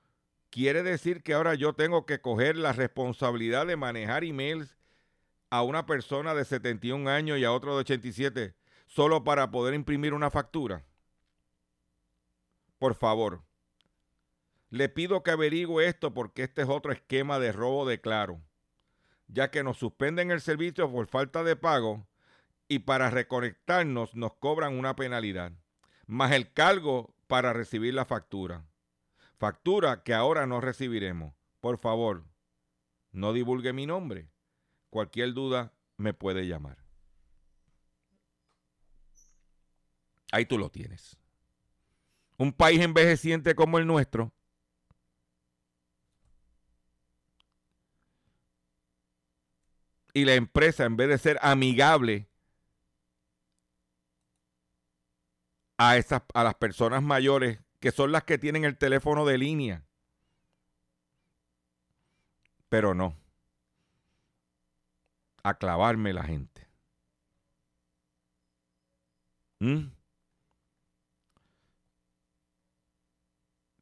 ¿quiere 0.50 0.84
decir 0.84 1.24
que 1.24 1.34
ahora 1.34 1.56
yo 1.56 1.72
tengo 1.72 2.06
que 2.06 2.20
coger 2.20 2.56
la 2.56 2.72
responsabilidad 2.72 3.66
de 3.66 3.76
manejar 3.76 4.22
emails 4.22 4.76
a 5.50 5.62
una 5.62 5.84
persona 5.84 6.34
de 6.34 6.44
71 6.44 7.10
años 7.10 7.38
y 7.38 7.44
a 7.44 7.52
otro 7.52 7.74
de 7.74 7.80
87 7.80 8.54
solo 8.86 9.24
para 9.24 9.50
poder 9.50 9.74
imprimir 9.74 10.14
una 10.14 10.30
factura? 10.30 10.84
Por 12.78 12.94
favor, 12.94 13.42
le 14.70 14.88
pido 14.88 15.22
que 15.22 15.32
averigüe 15.32 15.86
esto 15.86 16.14
porque 16.14 16.44
este 16.44 16.62
es 16.62 16.68
otro 16.68 16.92
esquema 16.92 17.38
de 17.38 17.52
robo 17.52 17.86
de 17.86 18.00
claro, 18.00 18.40
ya 19.26 19.50
que 19.50 19.62
nos 19.62 19.78
suspenden 19.78 20.30
el 20.30 20.40
servicio 20.40 20.90
por 20.90 21.08
falta 21.08 21.42
de 21.44 21.56
pago 21.56 22.06
y 22.68 22.80
para 22.80 23.10
reconectarnos 23.10 24.14
nos 24.14 24.34
cobran 24.34 24.78
una 24.78 24.94
penalidad, 24.94 25.52
más 26.06 26.32
el 26.32 26.52
cargo 26.52 27.14
para 27.26 27.52
recibir 27.52 27.94
la 27.94 28.04
factura. 28.04 28.64
Factura 29.38 30.02
que 30.04 30.14
ahora 30.14 30.46
no 30.46 30.60
recibiremos. 30.60 31.34
Por 31.60 31.78
favor, 31.78 32.24
no 33.12 33.32
divulgue 33.32 33.72
mi 33.72 33.86
nombre. 33.86 34.28
Cualquier 34.90 35.32
duda 35.32 35.72
me 35.96 36.12
puede 36.12 36.46
llamar. 36.46 36.76
Ahí 40.32 40.44
tú 40.46 40.58
lo 40.58 40.70
tienes. 40.70 41.16
Un 42.36 42.52
país 42.52 42.80
envejeciente 42.80 43.54
como 43.54 43.78
el 43.78 43.86
nuestro. 43.86 44.32
Y 50.12 50.24
la 50.24 50.34
empresa, 50.34 50.84
en 50.84 50.96
vez 50.96 51.08
de 51.08 51.18
ser 51.18 51.38
amigable 51.40 52.28
a, 55.78 55.96
esas, 55.96 56.22
a 56.34 56.42
las 56.42 56.54
personas 56.54 57.02
mayores, 57.02 57.60
que 57.78 57.92
son 57.92 58.10
las 58.10 58.24
que 58.24 58.38
tienen 58.38 58.64
el 58.64 58.76
teléfono 58.76 59.24
de 59.24 59.38
línea. 59.38 59.84
Pero 62.68 62.94
no. 62.94 63.19
A 65.42 65.54
clavarme 65.54 66.12
la 66.12 66.24
gente. 66.24 66.68
¿Mm? 69.60 69.90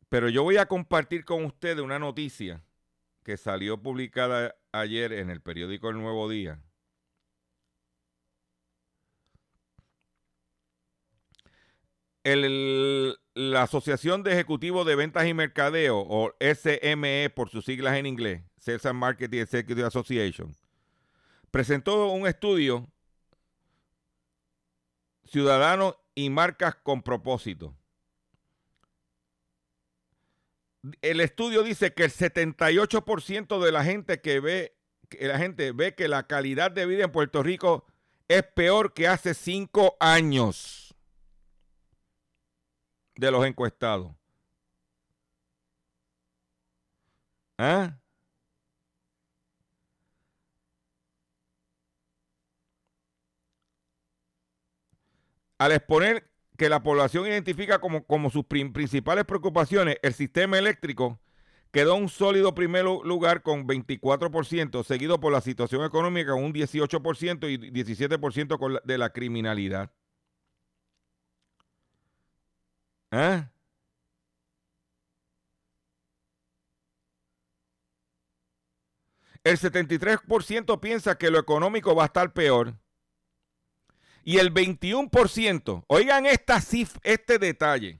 Pero 0.08 0.28
yo 0.28 0.42
voy 0.42 0.56
a 0.56 0.66
compartir 0.66 1.24
con 1.24 1.44
ustedes 1.44 1.80
una 1.80 1.98
noticia 1.98 2.62
que 3.24 3.36
salió 3.36 3.82
publicada 3.82 4.56
ayer 4.72 5.12
en 5.12 5.30
el 5.30 5.40
periódico 5.42 5.90
El 5.90 5.98
Nuevo 5.98 6.28
Día. 6.28 6.60
la 12.24 13.62
Asociación 13.62 14.22
de 14.22 14.32
Ejecutivos 14.32 14.86
de 14.86 14.96
Ventas 14.96 15.26
y 15.26 15.32
Mercadeo, 15.32 15.98
o 15.98 16.34
SME 16.40 17.30
por 17.34 17.48
sus 17.48 17.64
siglas 17.64 17.96
en 17.96 18.06
inglés, 18.06 18.42
Sales 18.58 18.84
and 18.84 18.98
Marketing 18.98 19.40
Executive 19.40 19.86
Association, 19.86 20.54
presentó 21.50 22.08
un 22.10 22.26
estudio 22.26 22.86
Ciudadanos 25.24 25.96
y 26.14 26.30
Marcas 26.30 26.76
con 26.76 27.02
Propósito 27.02 27.74
el 31.02 31.20
estudio 31.20 31.62
dice 31.62 31.92
que 31.92 32.04
el 32.04 32.12
78% 32.12 33.60
de 33.60 33.72
la 33.72 33.84
gente 33.84 34.20
que 34.20 34.40
ve 34.40 34.74
que 35.08 35.26
la 35.26 35.38
gente 35.38 35.72
ve 35.72 35.94
que 35.94 36.06
la 36.06 36.26
calidad 36.26 36.70
de 36.70 36.86
vida 36.86 37.04
en 37.04 37.12
Puerto 37.12 37.42
Rico 37.42 37.86
es 38.28 38.42
peor 38.42 38.92
que 38.92 39.08
hace 39.08 39.32
cinco 39.32 39.96
años 40.00 40.94
de 43.16 43.30
los 43.30 43.46
encuestados. 43.46 44.12
¿Ah? 47.56 47.98
Al 55.58 55.72
exponer 55.72 56.30
que 56.56 56.68
la 56.68 56.82
población 56.82 57.26
identifica 57.26 57.80
como, 57.80 58.30
sus 58.30 58.44
principales 58.46 59.24
preocupaciones, 59.24 59.96
el 60.02 60.14
sistema 60.14 60.58
eléctrico 60.58 61.20
quedó 61.72 61.96
un 61.96 62.08
sólido 62.08 62.54
primer 62.54 62.84
lugar 62.84 63.42
con 63.42 63.66
24%, 63.66 64.84
seguido 64.84 65.20
por 65.20 65.32
la 65.32 65.40
situación 65.40 65.84
económica 65.84 66.32
con 66.32 66.44
un 66.44 66.52
18% 66.54 67.50
y 67.50 67.58
17% 67.72 68.82
de 68.84 68.98
la 68.98 69.10
criminalidad. 69.12 69.92
¿Ah? 73.10 73.50
El 79.44 79.56
73% 79.58 80.80
piensa 80.80 81.16
que 81.16 81.30
lo 81.30 81.38
económico 81.38 81.94
va 81.94 82.04
a 82.04 82.06
estar 82.06 82.32
peor. 82.32 82.74
Y 84.28 84.36
el 84.36 84.52
21%, 84.52 85.84
oigan 85.86 86.26
esta 86.26 86.60
este 87.02 87.38
detalle. 87.38 87.98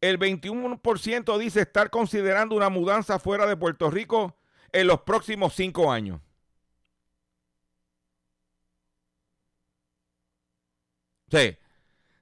El 0.00 0.18
21% 0.18 1.38
dice 1.38 1.60
estar 1.60 1.90
considerando 1.90 2.56
una 2.56 2.68
mudanza 2.68 3.20
fuera 3.20 3.46
de 3.46 3.56
Puerto 3.56 3.88
Rico 3.88 4.36
en 4.72 4.88
los 4.88 5.02
próximos 5.02 5.54
cinco 5.54 5.92
años. 5.92 6.20
Sí. 11.30 11.56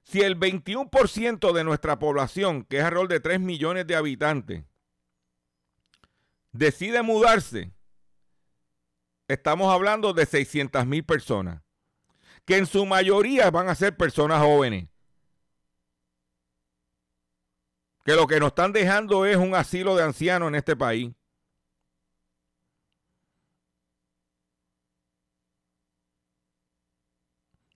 Si 0.03 0.21
el 0.21 0.39
21% 0.39 1.53
de 1.53 1.63
nuestra 1.63 1.97
población, 1.97 2.65
que 2.65 2.77
es 2.77 2.83
alrededor 2.83 3.07
de 3.07 3.19
3 3.19 3.39
millones 3.39 3.87
de 3.87 3.95
habitantes, 3.95 4.63
decide 6.51 7.01
mudarse, 7.01 7.71
estamos 9.27 9.73
hablando 9.73 10.13
de 10.13 10.27
600 10.27 10.85
mil 10.85 11.03
personas 11.03 11.64
que 12.45 12.57
en 12.57 12.65
su 12.67 12.85
mayoría 12.85 13.49
van 13.51 13.69
a 13.69 13.75
ser 13.75 13.97
personas 13.97 14.39
jóvenes. 14.39 14.87
Que 18.05 18.13
lo 18.13 18.27
que 18.27 18.39
nos 18.39 18.49
están 18.49 18.71
dejando 18.71 19.25
es 19.25 19.35
un 19.35 19.55
asilo 19.55 19.95
de 19.95 20.03
ancianos 20.03 20.49
en 20.49 20.55
este 20.55 20.75
país. 20.75 21.11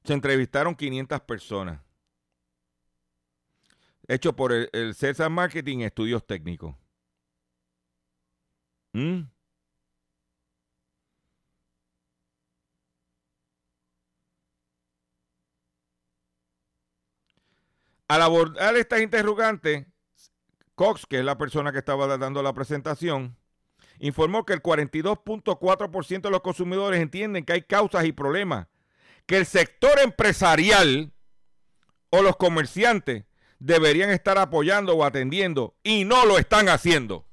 Se 0.03 0.13
entrevistaron 0.13 0.75
500 0.75 1.21
personas. 1.21 1.81
Hecho 4.07 4.35
por 4.35 4.51
el, 4.53 4.95
César 4.95 5.29
Marketing 5.29 5.79
Estudios 5.79 6.25
Técnicos. 6.25 6.75
¿Mm? 8.93 9.21
Al 18.09 18.23
abordar 18.23 18.75
estas 18.75 19.01
interrogantes, 19.01 19.85
Cox, 20.73 21.05
que 21.05 21.19
es 21.19 21.23
la 21.23 21.37
persona 21.37 21.71
que 21.71 21.77
estaba 21.77 22.17
dando 22.17 22.41
la 22.41 22.53
presentación, 22.53 23.37
informó 23.99 24.47
que 24.47 24.53
el 24.53 24.63
42.4% 24.63 26.21
de 26.21 26.29
los 26.31 26.41
consumidores 26.41 27.01
entienden 27.01 27.45
que 27.45 27.53
hay 27.53 27.61
causas 27.61 28.05
y 28.05 28.11
problemas, 28.11 28.67
que 29.27 29.37
el 29.37 29.45
sector 29.45 29.99
empresarial 29.99 31.13
o 32.09 32.23
los 32.23 32.35
comerciantes 32.35 33.25
deberían 33.59 34.09
estar 34.09 34.39
apoyando 34.39 34.95
o 34.95 35.03
atendiendo 35.03 35.77
y 35.83 36.03
no 36.03 36.25
lo 36.25 36.39
están 36.39 36.67
haciendo. 36.67 37.27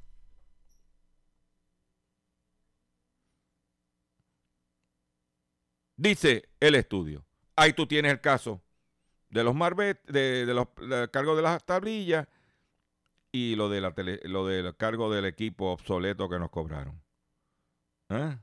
Dice 5.96 6.50
el 6.60 6.74
estudio. 6.74 7.24
Ahí 7.54 7.72
tú 7.72 7.86
tienes 7.86 8.12
el 8.12 8.20
caso 8.20 8.60
de 9.30 9.44
los 9.44 9.54
Marbet, 9.54 10.04
de, 10.06 10.46
los 10.46 10.68
cargos 11.10 11.36
de 11.36 11.42
las 11.42 11.64
tablillas 11.64 12.26
y 13.32 13.56
lo 13.56 13.68
de 13.68 13.80
la 13.80 13.94
lo 14.24 14.46
del 14.46 14.76
cargo 14.76 15.10
del 15.10 15.26
equipo 15.26 15.72
obsoleto 15.72 16.28
que 16.28 16.38
nos 16.38 16.50
cobraron. 16.50 17.02
¿Eh? 18.08 18.38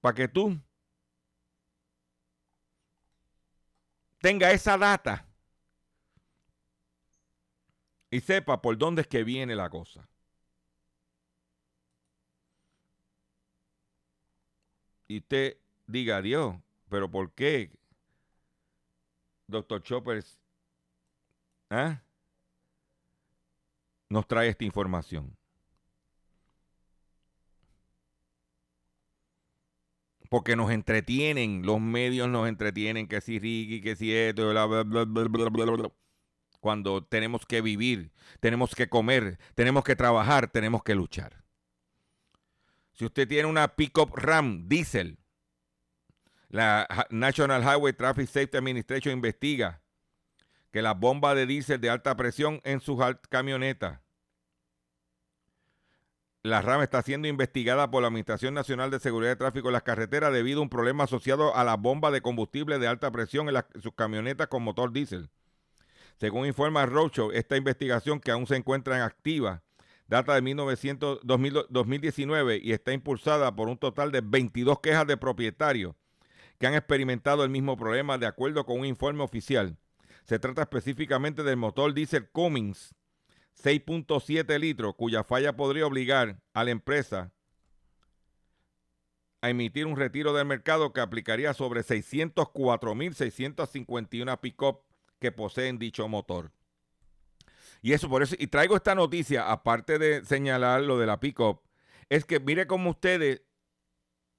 Para 0.00 0.14
que 0.14 0.28
tú 0.28 0.58
tenga 4.20 4.50
esa 4.52 4.76
data 4.78 5.26
y 8.10 8.20
sepa 8.20 8.60
por 8.60 8.76
dónde 8.76 9.02
es 9.02 9.08
que 9.08 9.24
viene 9.24 9.54
la 9.54 9.70
cosa. 9.70 10.08
Y 15.08 15.20
te 15.22 15.60
diga 15.86 16.18
adiós. 16.18 16.56
Pero 16.90 17.08
¿por 17.08 17.32
qué, 17.32 17.70
doctor 19.46 19.80
Choppers, 19.82 20.38
¿ah? 21.70 22.02
nos 24.08 24.26
trae 24.26 24.48
esta 24.48 24.64
información? 24.64 25.36
Porque 30.28 30.56
nos 30.56 30.70
entretienen, 30.70 31.64
los 31.64 31.80
medios 31.80 32.28
nos 32.28 32.48
entretienen, 32.48 33.06
que 33.06 33.20
si 33.20 33.38
Ricky, 33.38 33.80
que 33.80 33.94
si 33.94 34.12
esto, 34.14 34.50
bla, 34.50 34.66
bla, 34.66 34.82
bla, 34.82 35.04
bla, 35.04 35.48
bla, 35.48 35.64
bla. 35.64 35.92
Cuando 36.60 37.04
tenemos 37.04 37.46
que 37.46 37.62
vivir, 37.62 38.12
tenemos 38.40 38.74
que 38.74 38.88
comer, 38.88 39.38
tenemos 39.54 39.84
que 39.84 39.96
trabajar, 39.96 40.50
tenemos 40.50 40.82
que 40.82 40.94
luchar. 40.94 41.44
Si 42.92 43.04
usted 43.04 43.26
tiene 43.26 43.48
una 43.48 43.76
pickup 43.76 44.14
Ram 44.14 44.68
diesel, 44.68 45.19
la 46.50 47.06
National 47.10 47.62
Highway 47.62 47.92
Traffic 47.92 48.26
Safety 48.26 48.56
Administration 48.56 49.14
investiga 49.14 49.80
que 50.72 50.82
las 50.82 50.98
bombas 50.98 51.36
de 51.36 51.46
diésel 51.46 51.80
de 51.80 51.90
alta 51.90 52.16
presión 52.16 52.60
en 52.64 52.80
sus 52.80 52.98
camionetas. 53.28 54.00
La 56.42 56.60
RAM 56.62 56.82
está 56.82 57.02
siendo 57.02 57.28
investigada 57.28 57.90
por 57.90 58.02
la 58.02 58.08
Administración 58.08 58.54
Nacional 58.54 58.90
de 58.90 58.98
Seguridad 58.98 59.30
de 59.30 59.36
Tráfico 59.36 59.68
en 59.68 59.74
las 59.74 59.82
carreteras 59.82 60.32
debido 60.32 60.60
a 60.60 60.62
un 60.62 60.70
problema 60.70 61.04
asociado 61.04 61.54
a 61.54 61.64
las 61.64 61.78
bombas 61.78 62.12
de 62.12 62.22
combustible 62.22 62.78
de 62.78 62.88
alta 62.88 63.10
presión 63.10 63.48
en, 63.48 63.62
sus 63.80 63.94
camionetas 63.94 64.48
con 64.48 64.62
motor 64.62 64.90
diésel. 64.92 65.28
Según 66.18 66.46
informa 66.46 66.86
Roadshow, 66.86 67.30
esta 67.32 67.56
investigación 67.56 68.20
que 68.20 68.30
aún 68.30 68.46
se 68.46 68.56
encuentra 68.56 68.96
en 68.96 69.02
activa 69.02 69.62
data 70.08 70.34
de 70.34 70.42
1900, 70.42 71.20
2019 71.22 72.60
y 72.60 72.72
está 72.72 72.92
impulsada 72.92 73.54
por 73.54 73.68
un 73.68 73.78
total 73.78 74.10
de 74.10 74.20
22 74.20 74.80
quejas 74.80 75.06
de 75.06 75.16
propietarios 75.16 75.94
que 76.60 76.68
han 76.68 76.74
experimentado 76.74 77.42
el 77.42 77.50
mismo 77.50 77.76
problema 77.76 78.18
de 78.18 78.26
acuerdo 78.26 78.64
con 78.66 78.78
un 78.80 78.86
informe 78.86 79.24
oficial. 79.24 79.76
Se 80.24 80.38
trata 80.38 80.62
específicamente 80.62 81.42
del 81.42 81.56
motor 81.56 81.92
diésel 81.94 82.28
Cummins 82.28 82.94
6.7 83.62 84.60
litros, 84.60 84.94
cuya 84.94 85.24
falla 85.24 85.56
podría 85.56 85.86
obligar 85.86 86.42
a 86.52 86.64
la 86.64 86.70
empresa 86.70 87.32
a 89.40 89.48
emitir 89.48 89.86
un 89.86 89.96
retiro 89.96 90.34
del 90.34 90.44
mercado 90.44 90.92
que 90.92 91.00
aplicaría 91.00 91.54
sobre 91.54 91.80
604.651 91.80 94.38
pick-up 94.40 94.82
que 95.18 95.32
poseen 95.32 95.78
dicho 95.78 96.06
motor. 96.08 96.52
Y 97.80 97.94
eso 97.94 98.10
por 98.10 98.22
eso, 98.22 98.36
y 98.38 98.48
traigo 98.48 98.76
esta 98.76 98.94
noticia, 98.94 99.50
aparte 99.50 99.98
de 99.98 100.26
señalar 100.26 100.82
lo 100.82 100.98
de 100.98 101.06
la 101.06 101.20
pick-up, 101.20 101.62
es 102.10 102.26
que 102.26 102.38
mire 102.38 102.66
cómo 102.66 102.90
ustedes 102.90 103.40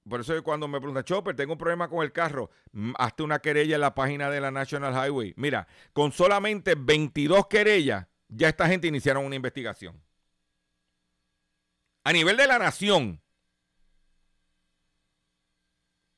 por 0.08 0.20
eso 0.20 0.42
cuando 0.42 0.66
me 0.66 0.78
pregunta, 0.78 1.04
Chopper, 1.04 1.36
tengo 1.36 1.52
un 1.52 1.58
problema 1.58 1.88
con 1.88 2.02
el 2.02 2.12
carro, 2.12 2.50
mm, 2.72 2.92
hazte 2.98 3.22
una 3.22 3.38
querella 3.38 3.76
en 3.76 3.80
la 3.80 3.94
página 3.94 4.30
de 4.30 4.40
la 4.40 4.50
National 4.50 4.92
Highway. 4.92 5.34
Mira, 5.36 5.68
con 5.92 6.10
solamente 6.12 6.74
22 6.76 7.46
querellas, 7.46 8.06
ya 8.28 8.48
esta 8.48 8.66
gente 8.66 8.88
iniciaron 8.88 9.24
una 9.24 9.36
investigación. 9.36 10.02
A 12.04 12.12
nivel 12.12 12.36
de 12.36 12.46
la 12.48 12.58
nación. 12.58 13.20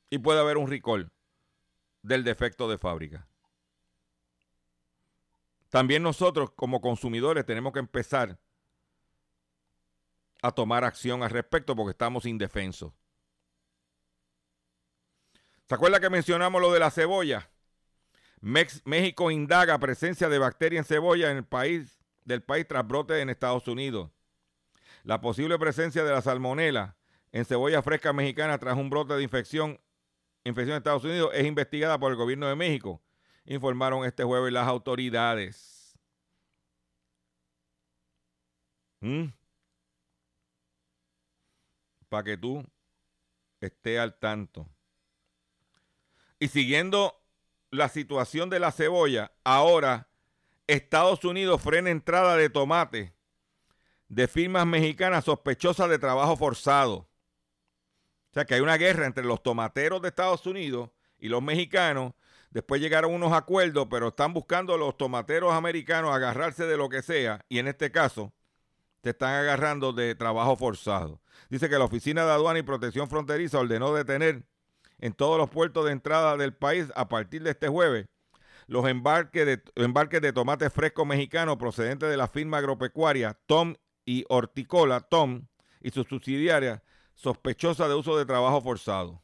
Y 0.09 0.19
puede 0.19 0.41
haber 0.41 0.57
un 0.57 0.69
recall 0.69 1.11
del 2.03 2.25
defecto 2.25 2.69
de 2.71 2.79
fábrica. 2.79 3.27
También 5.69 6.03
nosotros 6.03 6.53
como 6.53 6.81
consumidores 6.81 7.45
tenemos 7.45 7.73
que 7.73 7.81
empezar 7.81 8.39
a 10.41 10.53
tomar 10.53 10.85
acción 10.85 11.23
al 11.23 11.31
respecto 11.31 11.75
porque 11.75 11.91
estamos 11.91 12.25
indefensos. 12.27 12.93
¿Se 15.69 15.75
acuerda 15.75 16.01
que 16.01 16.11
mencionamos 16.11 16.61
lo 16.61 16.73
de 16.73 16.81
la 16.81 16.91
cebolla? 16.91 17.51
México 18.41 19.31
indaga 19.31 19.79
presencia 19.79 20.29
de 20.29 20.39
bacteria 20.39 20.79
en 20.79 20.85
cebolla 20.85 21.31
en 21.31 21.39
el 21.39 21.45
país 21.45 21.99
del 22.25 22.43
país 22.43 22.67
tras 22.69 22.87
brote 22.87 23.21
en 23.21 23.31
Estados 23.31 23.67
Unidos. 23.69 24.11
La 25.03 25.21
posible 25.21 25.59
presencia 25.59 26.05
de 26.05 26.13
la 26.13 26.23
salmonela 26.23 26.97
en 27.33 27.45
cebolla 27.45 27.83
fresca 27.83 28.13
mexicana 28.13 28.59
tras 28.59 28.77
un 28.77 28.91
brote 28.91 29.15
de 29.15 29.23
infección, 29.23 29.81
infección 30.45 30.73
en 30.75 30.79
Estados 30.79 31.05
Unidos 31.05 31.31
es 31.35 31.47
investigada 31.47 31.99
por 31.99 32.13
el 32.13 32.17
gobierno 32.17 32.47
de 32.47 32.55
México, 32.55 33.03
informaron 33.45 34.05
este 34.05 34.25
jueves 34.25 34.53
las 34.53 34.67
autoridades. 34.69 35.99
¿Mm? 39.01 39.27
Para 42.09 42.25
que 42.25 42.37
tú 42.37 42.65
estés 43.61 43.99
al 43.99 44.19
tanto. 44.19 44.67
Y 46.45 46.49
siguiendo 46.49 47.19
la 47.71 47.89
situación 47.89 48.51
de 48.51 48.61
la 48.61 48.71
cebolla, 48.71 49.33
ahora 49.45 50.11
Estados 50.67 51.25
Unidos 51.25 51.63
frena 51.63 51.89
entrada 51.89 52.37
de 52.37 52.51
tomate 52.51 53.15
de 54.09 54.29
firmas 54.29 54.67
mexicanas 54.67 55.25
sospechosas 55.25 55.89
de 55.89 55.99
trabajo 55.99 56.37
forzado. 56.37 56.97
O 56.97 58.35
sea 58.35 58.45
que 58.45 58.57
hay 58.57 58.61
una 58.61 58.77
guerra 58.77 59.07
entre 59.07 59.25
los 59.25 59.43
tomateros 59.43 60.03
de 60.03 60.09
Estados 60.09 60.45
Unidos 60.45 60.91
y 61.19 61.29
los 61.29 61.43
mexicanos. 61.43 62.13
Después 62.51 62.79
llegaron 62.79 63.15
unos 63.15 63.33
acuerdos, 63.33 63.87
pero 63.91 64.09
están 64.09 64.35
buscando 64.35 64.77
los 64.77 64.99
tomateros 64.99 65.55
americanos 65.55 66.15
agarrarse 66.15 66.67
de 66.67 66.77
lo 66.77 66.91
que 66.91 67.01
sea. 67.01 67.41
Y 67.49 67.59
en 67.59 67.69
este 67.69 67.91
caso, 67.91 68.35
te 69.01 69.11
están 69.11 69.33
agarrando 69.33 69.95
de 69.95 70.15
trabajo 70.15 70.57
forzado. 70.57 71.23
Dice 71.49 71.71
que 71.71 71.79
la 71.79 71.87
Oficina 71.87 72.27
de 72.27 72.33
Aduana 72.33 72.59
y 72.59 72.63
Protección 72.65 73.09
Fronteriza 73.09 73.61
ordenó 73.61 73.95
detener 73.95 74.45
en 75.05 75.13
todos 75.13 75.37
los 75.37 75.51
puertos 75.51 75.85
de 75.85 75.93
entrada 75.93 76.39
del 76.39 76.55
país 76.55 76.91
a 76.97 77.11
partir 77.11 77.43
de 77.43 77.51
este 77.51 77.69
jueves 77.69 78.07
los 78.67 78.89
embarques 78.89 79.45
de, 79.45 79.63
embarques 79.75 80.23
de 80.23 80.33
tomate 80.33 80.71
fresco 80.71 81.05
mexicano 81.05 81.59
procedentes 81.59 82.09
de 82.09 82.17
la 82.17 82.27
firma 82.27 82.57
agropecuaria 82.57 83.39
Tom 83.45 83.75
y 84.07 84.25
Horticola, 84.31 85.01
Tom, 85.01 85.47
y 85.83 85.91
sus 85.91 86.07
subsidiarias 86.07 86.81
sospechosa 87.13 87.87
de 87.87 87.95
uso 87.95 88.17
de 88.17 88.25
trabajo 88.25 88.63
forzado. 88.63 89.23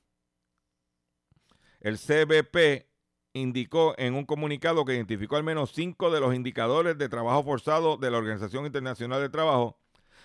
El 1.81 1.97
CBP 1.97 2.87
indicó 3.33 3.95
en 3.97 4.15
un 4.15 4.27
comunicado 4.27 4.85
que 4.85 4.95
identificó 4.95 5.37
al 5.37 5.45
menos 5.45 5.73
cinco 5.73 6.11
de 6.11 6.21
los 6.21 6.35
indicadores 6.35 6.99
de 6.99 7.09
trabajo 7.09 7.43
forzado 7.43 7.97
de 7.97 8.11
la 8.11 8.19
Organización 8.19 8.67
Internacional 8.67 9.23
de 9.23 9.31
Trabajo 9.31 9.79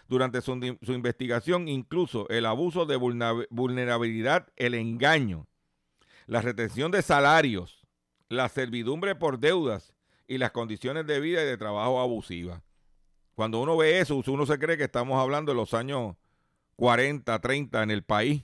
durante 0.08 0.42
su, 0.42 0.54
investigación 0.54 1.68
incluso 1.68 2.28
el 2.30 2.46
abuso 2.46 2.86
de 2.86 2.96
vulnerabilidad, 2.96 4.48
el 4.56 4.74
engaño, 4.76 5.48
la 6.28 6.42
retención 6.42 6.92
de 6.92 7.02
salarios, 7.02 7.86
la 8.30 8.50
servidumbre 8.50 9.16
por 9.16 9.40
deudas 9.40 9.94
y 10.28 10.38
las 10.38 10.52
condiciones 10.52 11.06
de 11.08 11.20
vida 11.20 11.42
y 11.42 11.46
de 11.46 11.58
trabajo 11.58 12.00
abusivas. 12.00 12.62
Cuando 13.34 13.62
uno 13.62 13.76
ve 13.78 14.00
eso, 14.00 14.22
uno 14.28 14.46
se 14.46 14.58
cree 14.60 14.78
que 14.78 14.86
estamos 14.86 15.20
hablando 15.20 15.52
de 15.52 15.58
los 15.58 15.74
años 15.74 16.16
40, 16.78 17.40
30 17.40 17.84
en 17.84 17.92
el 17.92 18.04
país, 18.04 18.44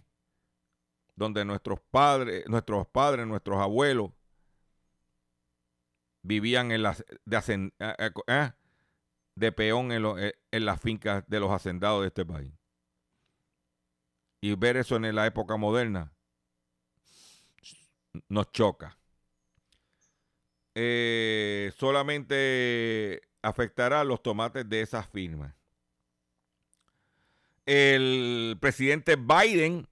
donde 1.16 1.45
nuestros 1.45 1.80
padres, 1.91 2.47
nuestros 2.47 2.88
padres, 2.88 3.28
nuestros 3.28 3.57
abuelos 3.59 4.12
vivían 6.24 6.72
en 6.72 6.84
las 6.84 7.03
eh, 7.49 8.51
de 9.41 9.51
peón 9.51 9.91
eh, 9.91 10.33
en, 10.51 10.65
las 10.65 10.79
fincas 10.79 11.23
de 11.27 11.39
los 11.39 11.51
hacendados 11.51 12.01
de 12.01 12.07
este 12.07 12.23
país. 12.23 12.53
Y 14.39 14.55
ver 14.55 14.77
eso 14.77 14.95
en 14.95 15.13
la 15.13 15.25
época 15.25 15.57
moderna 15.57 16.13
nos 18.29 18.51
choca. 18.51 18.97
Eh, 20.75 21.73
solamente 21.75 23.21
afectará 23.41 24.01
a 24.01 24.03
los 24.03 24.21
tomates 24.21 24.69
de 24.69 24.81
esas 24.81 25.07
firmas. 25.07 25.53
El 27.65 28.57
presidente 28.61 29.15
Biden 29.15 29.87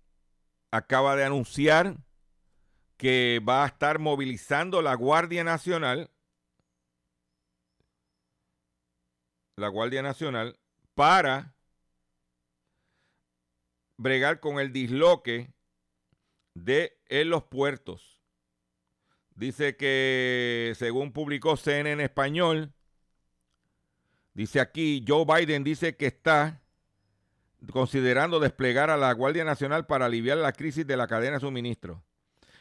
acaba 0.72 1.16
de 1.16 1.26
anunciar 1.26 1.98
que 2.98 3.42
va 3.48 3.64
a 3.64 3.68
estar 3.68 3.98
movilizando 3.98 4.82
la 4.82 4.94
Guardia 4.94 5.44
Nacional 5.44 6.12
la 9.60 9.68
Guardia 9.68 10.02
Nacional 10.02 10.58
para 10.96 11.54
bregar 13.98 14.40
con 14.40 14.60
el 14.60 14.72
disloque 14.72 15.54
de 16.54 16.98
los 17.26 17.44
puertos. 17.44 18.20
Dice 19.36 19.78
que, 19.78 20.74
según 20.76 21.14
publicó 21.14 21.56
CNN 21.56 21.92
en 21.92 22.02
español, 22.02 22.74
dice 24.34 24.60
aquí, 24.60 25.04
Joe 25.08 25.26
Biden 25.26 25.64
dice 25.64 25.96
que 25.96 26.08
está 26.08 26.62
considerando 27.72 28.40
desplegar 28.40 28.90
a 28.90 28.98
la 28.98 29.14
Guardia 29.14 29.44
Nacional 29.44 29.86
para 29.86 30.06
aliviar 30.06 30.38
la 30.38 30.54
crisis 30.54 30.86
de 30.86 30.98
la 30.98 31.08
cadena 31.08 31.36
de 31.36 31.42
suministro. 31.42 32.04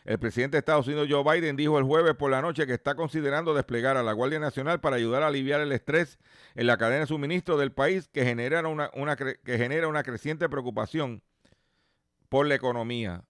El 0.08 0.18
presidente 0.18 0.56
de 0.56 0.60
Estados 0.60 0.86
Unidos, 0.86 1.06
Joe 1.10 1.22
Biden, 1.22 1.54
dijo 1.54 1.78
el 1.78 1.84
jueves 1.84 2.14
por 2.14 2.30
la 2.30 2.40
noche 2.40 2.66
que 2.66 2.72
está 2.72 2.94
considerando 2.94 3.52
desplegar 3.52 3.98
a 3.98 4.02
la 4.02 4.14
Guardia 4.14 4.38
Nacional 4.40 4.80
para 4.80 4.96
ayudar 4.96 5.22
a 5.22 5.26
aliviar 5.26 5.60
el 5.60 5.70
estrés 5.70 6.18
en 6.54 6.66
la 6.66 6.78
cadena 6.78 7.00
de 7.00 7.06
suministro 7.08 7.58
del 7.58 7.72
país 7.72 8.08
que 8.08 8.24
genera 8.24 8.66
una, 8.66 9.16
que 9.16 9.58
genera 9.58 9.86
una 9.86 10.02
creciente 10.02 10.48
preocupación 10.48 11.22
por 12.30 12.46
la 12.46 12.54
economía. 12.54 13.22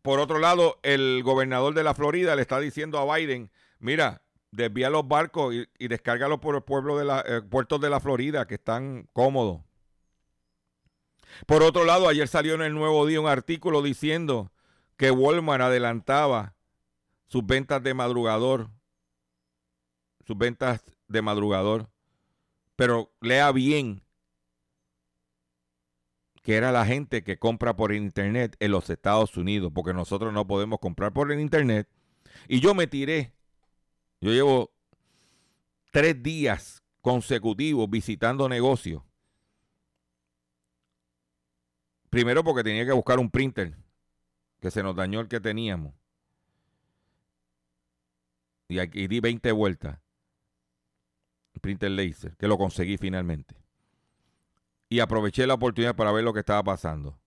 Por 0.00 0.20
otro 0.20 0.38
lado, 0.38 0.78
el 0.84 1.24
gobernador 1.24 1.74
de 1.74 1.82
la 1.82 1.94
Florida 1.94 2.36
le 2.36 2.42
está 2.42 2.60
diciendo 2.60 3.00
a 3.00 3.16
Biden, 3.16 3.50
mira, 3.80 4.22
desvía 4.52 4.90
los 4.90 5.08
barcos 5.08 5.56
y, 5.76 5.88
descárgalos 5.88 6.38
por 6.38 6.54
el 6.54 6.62
pueblo 6.62 6.98
de 6.98 7.04
la, 7.04 7.24
eh, 7.26 7.42
puertos 7.42 7.80
de 7.80 7.90
la 7.90 7.98
Florida 7.98 8.46
que 8.46 8.54
están 8.54 9.08
cómodos. 9.12 9.65
Por 11.46 11.62
otro 11.62 11.84
lado, 11.84 12.08
ayer 12.08 12.28
salió 12.28 12.54
en 12.54 12.62
el 12.62 12.74
Nuevo 12.74 13.06
Día 13.06 13.20
un 13.20 13.28
artículo 13.28 13.82
diciendo 13.82 14.52
que 14.96 15.10
Walmart 15.10 15.62
adelantaba 15.62 16.54
sus 17.28 17.44
ventas 17.44 17.82
de 17.82 17.94
madrugador, 17.94 18.70
sus 20.26 20.36
ventas 20.38 20.82
de 21.08 21.22
madrugador 21.22 21.88
Pero 22.76 23.12
lea 23.20 23.52
bien 23.52 24.02
que 26.46 26.54
era 26.54 26.70
la 26.70 26.86
gente 26.86 27.24
que 27.24 27.40
compra 27.40 27.74
por 27.74 27.92
internet 27.92 28.56
en 28.60 28.70
los 28.70 28.88
Estados 28.88 29.36
Unidos, 29.36 29.72
porque 29.74 29.92
nosotros 29.92 30.32
no 30.32 30.46
podemos 30.46 30.78
comprar 30.78 31.12
por 31.12 31.32
el 31.32 31.40
internet. 31.40 31.88
Y 32.46 32.60
yo 32.60 32.72
me 32.72 32.86
tiré, 32.86 33.32
yo 34.20 34.30
llevo 34.30 34.70
tres 35.90 36.22
días 36.22 36.84
consecutivos 37.00 37.90
visitando 37.90 38.48
negocios. 38.48 39.02
Primero 42.16 42.42
porque 42.42 42.64
tenía 42.64 42.86
que 42.86 42.92
buscar 42.92 43.18
un 43.18 43.30
printer, 43.30 43.76
que 44.58 44.70
se 44.70 44.82
nos 44.82 44.96
dañó 44.96 45.20
el 45.20 45.28
que 45.28 45.38
teníamos. 45.38 45.92
Y, 48.68 48.78
aquí 48.78 49.06
di 49.06 49.20
20 49.20 49.52
vueltas. 49.52 50.00
Printer 51.60 51.90
laser, 51.90 52.34
que 52.38 52.48
lo 52.48 52.56
conseguí 52.56 52.96
finalmente 52.96 53.54
y 54.88 55.00
aproveché 55.00 55.46
la 55.46 55.52
oportunidad 55.52 55.94
para 55.94 56.10
ver 56.10 56.24
lo 56.24 56.32
que 56.32 56.40
estaba 56.40 56.64
pasando. 56.64 57.20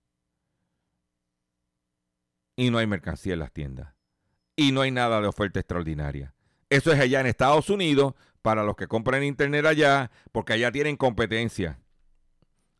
Y 2.55 2.71
no 2.71 2.79
hay 2.79 2.87
mercancía 2.87 3.33
en 3.33 3.39
las 3.41 3.51
tiendas. 3.51 3.93
Y 4.55 4.71
no 4.71 4.81
hay 4.81 4.89
nada 4.89 5.21
de 5.21 5.27
oferta 5.27 5.59
extraordinaria. 5.59 6.33
Eso 6.71 6.91
es 6.91 6.99
allá 6.99 7.19
en 7.19 7.27
Estados 7.27 7.69
Unidos, 7.69 8.15
para 8.41 8.63
los 8.63 8.75
que 8.75 8.87
compran 8.87 9.23
internet 9.23 9.67
allá, 9.67 10.09
porque 10.31 10.53
allá 10.53 10.71
tienen 10.71 10.97
competencia. 10.97 11.79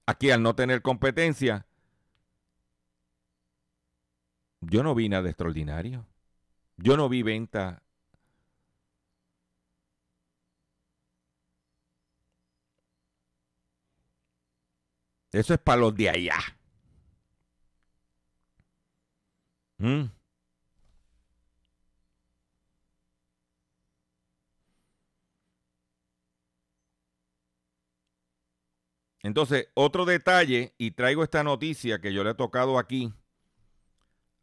Aquí 0.08 0.32
al 0.32 0.42
no 0.42 0.56
tener 0.56 0.82
competencia, 0.82 1.68
yo 4.62 4.84
no 4.84 4.96
vi 4.96 5.10
nada 5.10 5.30
extraordinario. 5.30 6.06
Yo 6.78 6.98
no 6.98 7.10
vi 7.10 7.24
venta 7.24 7.84
Eso 15.32 15.54
es 15.54 15.60
para 15.60 15.82
los 15.82 15.96
de 15.96 16.10
allá. 16.10 16.36
¿Mm? 19.80 20.10
Entonces, 29.22 29.68
otro 29.76 30.06
detalle, 30.06 30.74
y 30.78 30.92
traigo 30.92 31.24
esta 31.24 31.44
noticia 31.44 32.00
que 32.00 32.14
yo 32.14 32.24
le 32.24 32.32
he 32.32 32.36
tocado 32.36 32.78
aquí 32.80 33.14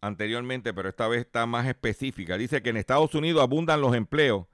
anteriormente, 0.06 0.72
pero 0.72 0.88
esta 0.88 1.08
vez 1.08 1.20
está 1.20 1.46
más 1.46 1.66
específica. 1.66 2.38
Dice 2.38 2.62
que 2.62 2.70
en 2.70 2.76
Estados 2.76 3.14
Unidos 3.14 3.42
abundan 3.42 3.80
los 3.80 3.94
empleos, 3.94 4.46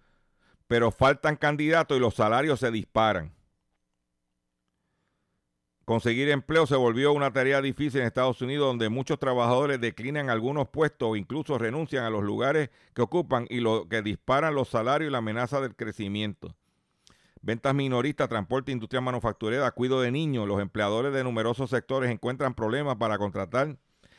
pero 0.67 0.91
faltan 0.91 1.37
candidatos 1.37 1.97
y 1.97 2.01
los 2.01 2.15
salarios 2.15 2.61
se 2.61 2.71
disparan. 2.71 3.33
Conseguir 5.85 6.31
empleo 6.31 6.67
se 6.67 6.77
volvió 6.77 7.13
una 7.13 7.33
tarea 7.33 7.61
difícil 7.61 8.01
en 8.01 8.07
Estados 8.07 8.41
Unidos, 8.41 8.69
donde 8.69 8.89
muchos 8.89 9.19
trabajadores 9.19 9.81
declinan 9.81 10.31
algunos 10.31 10.69
puestos 10.69 11.09
o 11.11 11.17
incluso 11.17 11.59
renuncian 11.59 12.05
a 12.05 12.11
los 12.11 12.23
lugares 12.23 12.71
que 12.95 13.03
ocupan 13.03 13.47
y 13.51 13.61
lo 13.61 13.89
que 13.89 14.01
disparan 14.01 14.55
los 14.55 14.69
salarios 14.69 15.09
y 15.09 15.13
la 15.13 15.19
amenaza 15.19 15.61
del 15.61 15.75
crecimiento. 15.75 16.55
Ventas 17.41 17.75
minoristas, 17.75 18.29
transporte, 18.29 18.71
industria 18.71 19.01
manufacturera, 19.01 19.69
cuido 19.73 20.01
de 20.01 20.13
niños. 20.13 20.47
Los 20.47 20.61
empleadores 20.61 21.13
de 21.13 21.25
numerosos 21.25 21.71
sectores 21.71 22.13
encuentran 22.13 22.55
problemas 22.55 22.97
para 22.97 23.19
contratar, 23.19 23.77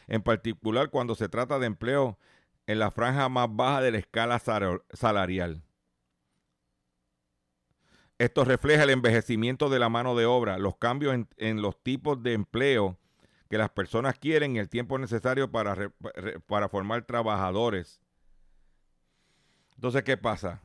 en 0.08 0.22
particular 0.22 0.90
cuando 0.90 1.16
se 1.16 1.30
trata 1.30 1.60
de 1.60 1.68
empleo 1.68 2.18
en 2.68 2.80
la 2.80 2.92
franja 2.92 3.30
más 3.30 3.48
baja 3.52 3.82
de 3.82 3.92
la 3.92 3.98
escala 3.98 4.40
salarial. 4.92 5.64
Esto 8.18 8.46
refleja 8.46 8.84
el 8.84 8.92
envejecimiento 8.92 9.70
de 9.70 9.80
la 9.80 9.90
mano 9.90 10.16
de 10.16 10.26
obra, 10.26 10.58
los 10.58 10.78
cambios 10.78 11.26
en, 11.38 11.62
los 11.62 11.82
tipos 11.84 12.22
de 12.22 12.34
empleo 12.34 12.98
que 13.50 13.58
las 13.58 13.70
personas 13.70 14.18
quieren 14.18 14.56
y 14.56 14.60
el 14.60 14.70
tiempo 14.70 14.98
necesario 14.98 15.52
para, 15.52 15.92
para 16.48 16.70
formar 16.70 17.06
trabajadores. 17.06 18.02
Entonces, 19.76 20.04
¿qué 20.04 20.16
pasa? 20.16 20.62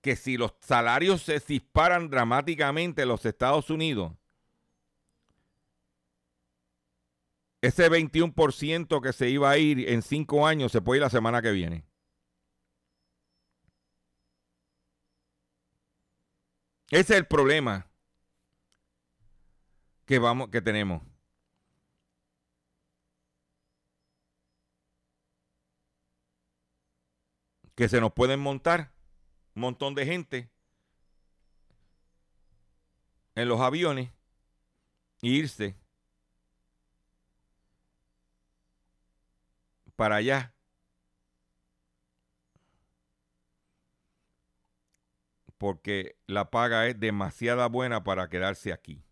Que 0.00 0.16
si 0.16 0.36
los 0.36 0.54
salarios 0.60 1.22
se 1.22 1.38
disparan 1.40 2.08
dramáticamente 2.08 3.02
en 3.02 3.08
los 3.08 3.26
Estados 3.26 3.70
Unidos, 3.70 4.12
ese 7.62 7.88
21% 7.88 9.00
que 9.00 9.12
se 9.12 9.30
iba 9.30 9.48
a 9.48 9.56
ir 9.56 9.88
en 9.88 10.02
cinco 10.02 10.46
años 10.46 10.72
se 10.72 10.82
puede 10.82 10.98
ir 10.98 11.02
la 11.02 11.10
semana 11.10 11.40
que 11.40 11.52
viene. 11.52 11.84
Ese 16.90 17.14
es 17.14 17.20
el 17.20 17.26
problema 17.26 17.88
que 20.04 20.18
vamos 20.18 20.50
que 20.50 20.60
tenemos. 20.60 21.02
Que 27.76 27.88
se 27.88 28.00
nos 28.00 28.12
pueden 28.12 28.40
montar 28.40 28.92
un 29.54 29.62
montón 29.62 29.94
de 29.94 30.04
gente 30.04 30.50
en 33.36 33.48
los 33.48 33.60
aviones 33.60 34.10
e 35.22 35.28
irse 35.28 35.81
para 39.96 40.16
allá 40.16 40.54
porque 45.58 46.16
la 46.26 46.50
paga 46.50 46.88
es 46.88 46.98
demasiada 46.98 47.68
buena 47.68 48.02
para 48.02 48.28
quedarse 48.28 48.72
aquí. 48.72 49.04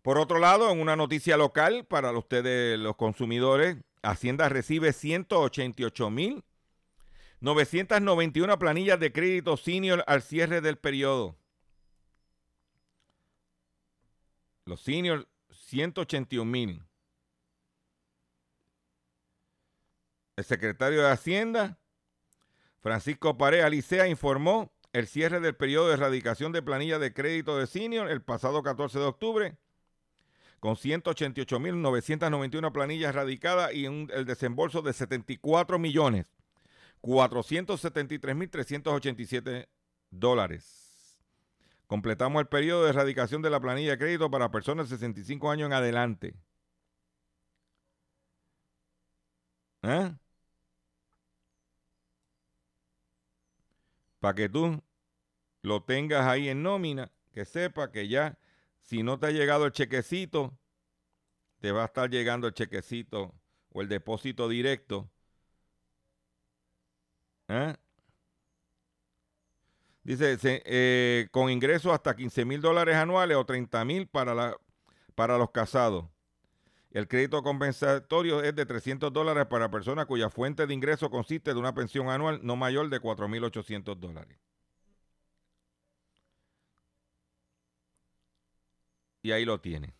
Por 0.00 0.18
otro 0.18 0.38
lado, 0.38 0.70
en 0.70 0.80
una 0.80 0.96
noticia 0.96 1.36
local 1.36 1.84
para 1.84 2.10
ustedes 2.12 2.78
los 2.78 2.96
consumidores, 2.96 3.76
Hacienda 4.02 4.48
recibe 4.48 4.94
188 4.94 6.10
mil 6.10 6.42
991 7.44 8.58
planillas 8.58 8.98
de 8.98 9.12
crédito 9.12 9.58
senior 9.58 10.02
al 10.06 10.22
cierre 10.22 10.62
del 10.62 10.78
periodo. 10.78 11.36
Los 14.64 14.80
senior 14.80 15.28
181 15.50 16.50
mil. 16.50 16.82
El 20.36 20.44
secretario 20.44 21.02
de 21.02 21.10
Hacienda 21.10 21.78
Francisco 22.80 23.38
Pareja 23.38 23.68
Licea 23.68 24.08
informó 24.08 24.72
el 24.92 25.06
cierre 25.06 25.40
del 25.40 25.56
periodo 25.56 25.88
de 25.88 25.94
erradicación 25.94 26.52
de 26.52 26.62
planilla 26.62 26.98
de 26.98 27.14
crédito 27.14 27.56
de 27.56 27.66
senior 27.66 28.10
el 28.10 28.22
pasado 28.22 28.62
14 28.62 28.98
de 28.98 29.04
octubre, 29.06 29.56
con 30.60 30.76
188.991 30.76 32.72
planillas 32.72 33.14
radicadas 33.14 33.74
y 33.74 33.86
el 33.86 34.24
desembolso 34.24 34.82
de 34.82 34.92
74 34.92 35.78
millones 35.78 36.26
473.387 37.04 39.68
dólares. 40.10 41.20
Completamos 41.86 42.40
el 42.40 42.48
periodo 42.48 42.84
de 42.84 42.90
erradicación 42.90 43.42
de 43.42 43.50
la 43.50 43.60
planilla 43.60 43.92
de 43.92 43.98
crédito 43.98 44.30
para 44.30 44.50
personas 44.50 44.88
de 44.88 44.96
65 44.96 45.50
años 45.50 45.66
en 45.66 45.74
adelante. 45.74 46.34
¿Eh? 49.82 50.14
Para 54.24 54.36
que 54.36 54.48
tú 54.48 54.82
lo 55.60 55.82
tengas 55.82 56.26
ahí 56.26 56.48
en 56.48 56.62
nómina, 56.62 57.12
que 57.34 57.44
sepa 57.44 57.92
que 57.92 58.08
ya, 58.08 58.38
si 58.80 59.02
no 59.02 59.18
te 59.18 59.26
ha 59.26 59.30
llegado 59.32 59.66
el 59.66 59.72
chequecito, 59.72 60.56
te 61.60 61.72
va 61.72 61.82
a 61.82 61.84
estar 61.84 62.08
llegando 62.08 62.46
el 62.46 62.54
chequecito 62.54 63.34
o 63.70 63.82
el 63.82 63.88
depósito 63.90 64.48
directo. 64.48 65.10
¿Eh? 67.48 67.76
Dice, 70.04 71.28
con 71.30 71.50
ingresos 71.50 71.92
hasta 71.92 72.16
15 72.16 72.46
mil 72.46 72.62
dólares 72.62 72.96
anuales 72.96 73.36
o 73.36 73.44
30 73.44 73.84
mil 73.84 74.06
para, 74.06 74.56
para 75.14 75.36
los 75.36 75.50
casados. 75.50 76.06
El 76.94 77.08
crédito 77.08 77.42
compensatorio 77.42 78.40
es 78.40 78.54
de 78.54 78.64
300 78.64 79.12
dólares 79.12 79.46
para 79.46 79.68
personas 79.68 80.06
cuya 80.06 80.30
fuente 80.30 80.64
de 80.64 80.72
ingreso 80.72 81.10
consiste 81.10 81.52
de 81.52 81.58
una 81.58 81.74
pensión 81.74 82.08
anual 82.08 82.38
no 82.44 82.54
mayor 82.54 82.88
de 82.88 83.00
4.800 83.00 83.96
dólares. 83.96 84.38
Y 89.22 89.32
ahí 89.32 89.44
lo 89.44 89.60
tiene. 89.60 89.92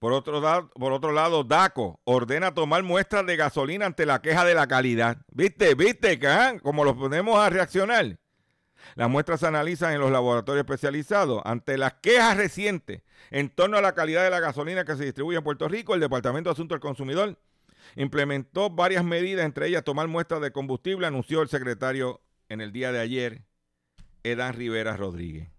Por 0.00 0.12
otro, 0.12 0.40
lado, 0.40 0.68
por 0.70 0.92
otro 0.92 1.12
lado, 1.12 1.44
DACO 1.44 2.00
ordena 2.02 2.52
tomar 2.54 2.82
muestras 2.82 3.24
de 3.24 3.36
gasolina 3.36 3.86
ante 3.86 4.04
la 4.04 4.20
queja 4.20 4.44
de 4.44 4.54
la 4.54 4.66
calidad. 4.66 5.18
¿Viste? 5.30 5.76
¿Viste? 5.76 6.18
Ah? 6.26 6.58
Como 6.60 6.82
lo 6.82 6.96
ponemos 6.96 7.38
a 7.38 7.48
reaccionar. 7.50 8.18
Las 8.94 9.08
muestras 9.08 9.40
se 9.40 9.46
analizan 9.46 9.92
en 9.92 10.00
los 10.00 10.10
laboratorios 10.10 10.64
especializados. 10.64 11.42
Ante 11.44 11.78
las 11.78 11.94
quejas 11.94 12.36
recientes 12.36 13.02
en 13.30 13.48
torno 13.50 13.76
a 13.76 13.82
la 13.82 13.94
calidad 13.94 14.24
de 14.24 14.30
la 14.30 14.40
gasolina 14.40 14.84
que 14.84 14.96
se 14.96 15.04
distribuye 15.04 15.38
en 15.38 15.44
Puerto 15.44 15.68
Rico, 15.68 15.94
el 15.94 16.00
Departamento 16.00 16.50
de 16.50 16.52
Asuntos 16.52 16.76
del 16.76 16.80
Consumidor 16.80 17.36
Implementó 17.96 18.70
varias 18.70 19.04
medidas, 19.04 19.44
entre 19.44 19.68
ellas 19.68 19.84
tomar 19.84 20.08
muestras 20.08 20.40
de 20.40 20.52
combustible, 20.52 21.06
anunció 21.06 21.42
el 21.42 21.48
secretario 21.48 22.20
en 22.48 22.60
el 22.60 22.72
día 22.72 22.92
de 22.92 23.00
ayer, 23.00 23.42
Edan 24.22 24.54
Rivera 24.54 24.96
Rodríguez. 24.96 25.50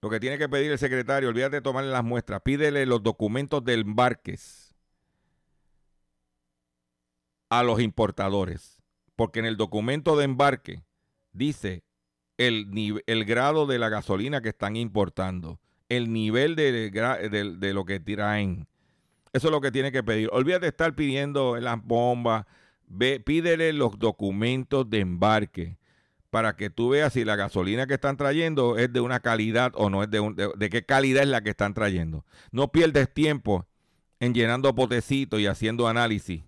Lo 0.00 0.10
que 0.10 0.20
tiene 0.20 0.38
que 0.38 0.48
pedir 0.48 0.70
el 0.70 0.78
secretario, 0.78 1.30
olvídate 1.30 1.56
de 1.56 1.62
tomarle 1.62 1.90
las 1.90 2.04
muestras, 2.04 2.42
pídele 2.42 2.84
los 2.86 3.02
documentos 3.02 3.64
de 3.64 3.74
embarques 3.74 4.74
a 7.48 7.62
los 7.62 7.80
importadores, 7.80 8.82
porque 9.16 9.38
en 9.38 9.46
el 9.46 9.56
documento 9.56 10.16
de 10.16 10.24
embarque 10.24 10.82
dice 11.34 11.82
el, 12.38 13.02
el 13.06 13.24
grado 13.24 13.66
de 13.66 13.78
la 13.78 13.88
gasolina 13.88 14.40
que 14.40 14.48
están 14.48 14.76
importando, 14.76 15.60
el 15.88 16.12
nivel 16.12 16.56
de, 16.56 16.90
de, 16.90 17.74
lo 17.74 17.84
que 17.84 18.00
traen. 18.00 18.66
Eso 19.32 19.48
es 19.48 19.52
lo 19.52 19.60
que 19.60 19.70
tiene 19.70 19.92
que 19.92 20.02
pedir. 20.02 20.28
Olvídate 20.32 20.66
de 20.66 20.70
estar 20.70 20.94
pidiendo 20.94 21.56
las 21.58 21.82
bombas, 21.82 22.46
ve, 22.86 23.20
pídele 23.20 23.72
los 23.72 23.98
documentos 23.98 24.88
de 24.88 25.00
embarque 25.00 25.76
para 26.30 26.56
que 26.56 26.70
tú 26.70 26.88
veas 26.88 27.12
si 27.12 27.24
la 27.24 27.36
gasolina 27.36 27.86
que 27.86 27.94
están 27.94 28.16
trayendo 28.16 28.76
es 28.76 28.92
de 28.92 29.00
una 29.00 29.20
calidad 29.20 29.72
o 29.76 29.88
no 29.88 30.02
es 30.02 30.10
de, 30.10 30.50
de, 30.56 30.70
qué 30.70 30.84
calidad 30.84 31.22
es 31.22 31.28
la 31.28 31.42
que 31.42 31.50
están 31.50 31.74
trayendo. 31.74 32.24
No 32.50 32.72
pierdes 32.72 33.12
tiempo 33.12 33.66
en 34.18 34.34
llenando 34.34 34.74
potecitos 34.74 35.38
y 35.38 35.46
haciendo 35.46 35.86
análisis, 35.86 36.42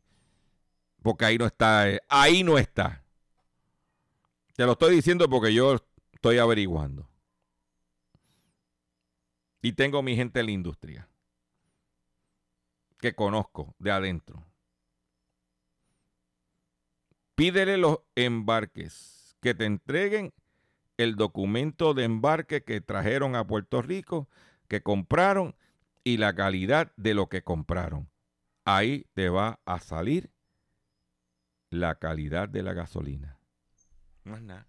porque 1.02 1.24
ahí 1.24 1.38
no 1.38 1.46
está, 1.46 1.88
eh, 1.88 2.00
ahí 2.08 2.42
no 2.42 2.58
está. 2.58 3.05
Te 4.56 4.64
lo 4.64 4.72
estoy 4.72 4.94
diciendo 4.94 5.28
porque 5.28 5.52
yo 5.52 5.76
estoy 6.12 6.38
averiguando. 6.38 7.06
Y 9.60 9.72
tengo 9.72 10.02
mi 10.02 10.16
gente 10.16 10.40
en 10.40 10.46
la 10.46 10.52
industria 10.52 11.08
que 12.98 13.14
conozco 13.14 13.74
de 13.78 13.90
adentro. 13.90 14.46
Pídele 17.34 17.76
los 17.76 17.98
embarques, 18.14 19.36
que 19.42 19.54
te 19.54 19.66
entreguen 19.66 20.32
el 20.96 21.16
documento 21.16 21.92
de 21.92 22.04
embarque 22.04 22.64
que 22.64 22.80
trajeron 22.80 23.36
a 23.36 23.46
Puerto 23.46 23.82
Rico, 23.82 24.26
que 24.68 24.82
compraron 24.82 25.54
y 26.02 26.16
la 26.16 26.34
calidad 26.34 26.92
de 26.96 27.12
lo 27.12 27.28
que 27.28 27.42
compraron. 27.42 28.08
Ahí 28.64 29.04
te 29.12 29.28
va 29.28 29.60
a 29.66 29.80
salir 29.80 30.30
la 31.68 31.96
calidad 31.96 32.48
de 32.48 32.62
la 32.62 32.72
gasolina. 32.72 33.35
Es 34.34 34.42
nada. 34.42 34.66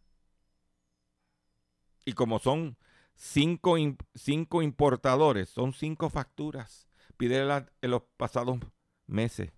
Y 2.06 2.14
como 2.14 2.40
son 2.40 2.78
cinco, 3.16 3.76
cinco 4.14 4.62
importadores, 4.62 5.50
son 5.50 5.74
cinco 5.74 6.10
facturas. 6.10 6.88
Pídele 7.18 7.66
en 7.82 7.92
los 7.92 8.04
pasados 8.16 8.60
meses 9.08 9.52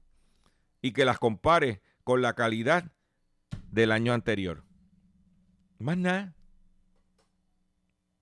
y 0.82 0.94
que 0.94 1.06
las 1.06 1.20
compare 1.20 1.82
con 2.04 2.22
la 2.22 2.34
calidad 2.34 2.92
del 3.70 3.92
año 3.92 4.14
anterior. 4.14 4.64
Más 5.78 5.98
nada. 5.98 6.34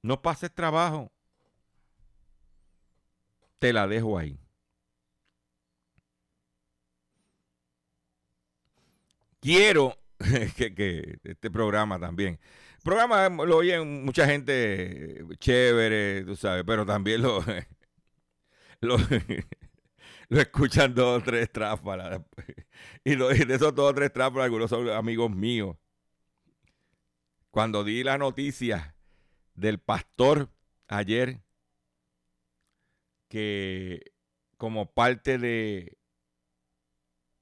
No 0.01 0.21
pases 0.21 0.53
trabajo. 0.53 1.11
Te 3.59 3.73
la 3.73 3.87
dejo 3.87 4.17
ahí. 4.17 4.39
Quiero 9.39 9.97
que, 10.57 11.19
este 11.23 11.51
programa 11.51 11.99
también. 11.99 12.39
El 12.77 12.83
programa 12.83 13.29
lo 13.29 13.57
oyen 13.57 14.05
mucha 14.05 14.25
gente 14.25 15.23
chévere, 15.39 16.23
tú 16.23 16.35
sabes, 16.35 16.63
pero 16.65 16.85
también 16.85 17.21
lo, 17.21 17.43
lo, 18.81 18.97
escuchan 20.29 20.93
dos 20.93 21.21
o 21.21 21.23
tres 21.23 21.51
tráfalas. 21.51 22.21
Y, 23.03 23.15
lo, 23.15 23.29
de 23.29 23.53
esos 23.53 23.73
dos 23.75 23.91
o 23.91 23.93
tres 23.93 24.11
tráfalas, 24.13 24.45
algunos 24.45 24.69
son 24.69 24.89
amigos 24.89 25.31
míos. 25.31 25.75
Cuando 27.51 27.83
di 27.83 28.03
la 28.03 28.17
noticia 28.17 28.95
del 29.55 29.79
pastor 29.79 30.49
ayer, 30.87 31.41
que 33.27 34.13
como 34.57 34.93
parte 34.93 35.37
de 35.37 35.97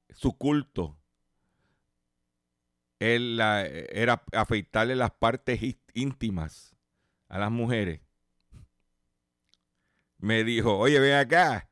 su 0.09 0.37
culto, 0.37 0.97
él 2.99 3.39
era 3.39 4.23
afeitarle 4.33 4.95
las 4.95 5.11
partes 5.11 5.59
íntimas 5.93 6.75
a 7.27 7.39
las 7.39 7.51
mujeres. 7.51 8.01
Me 10.17 10.43
dijo, 10.43 10.77
oye, 10.77 10.99
ven 10.99 11.15
acá. 11.15 11.69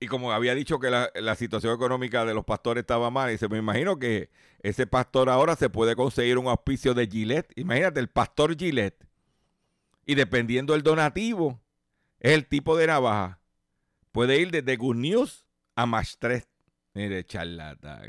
Y 0.00 0.06
como 0.06 0.32
había 0.32 0.54
dicho 0.54 0.80
que 0.80 0.90
la, 0.90 1.34
situación 1.36 1.74
económica 1.74 2.24
de 2.24 2.34
los 2.34 2.44
pastores 2.44 2.82
estaba 2.82 3.10
mal, 3.10 3.36
se 3.38 3.48
me 3.48 3.58
imagino 3.58 3.98
que 3.98 4.30
ese 4.60 4.86
pastor 4.86 5.28
ahora 5.28 5.54
se 5.54 5.70
puede 5.70 5.94
conseguir 5.94 6.38
un 6.38 6.48
auspicio 6.48 6.92
de 6.94 7.06
Gillette. 7.06 7.52
Imagínate, 7.56 8.00
el 8.00 8.08
pastor 8.08 8.56
Gillette. 8.56 9.06
Y 10.04 10.16
dependiendo 10.16 10.72
del 10.72 10.82
donativo, 10.82 11.60
es 12.18 12.32
el 12.32 12.46
tipo 12.46 12.76
de 12.76 12.88
navaja. 12.88 13.40
Puede 14.10 14.40
ir 14.40 14.50
desde 14.50 14.76
Good 14.76 14.96
News 14.96 15.46
a 15.76 15.86
más 15.86 16.16
3. 16.18 16.48
Mire, 16.94 17.24
charlata, 17.24 18.02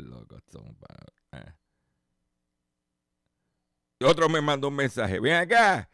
loco. 0.00 0.38
Eh. 1.32 1.52
Otro 4.04 4.28
me 4.28 4.40
mandó 4.40 4.68
un 4.68 4.76
mensaje. 4.76 5.20
Ven 5.20 5.34
acá. 5.34 5.90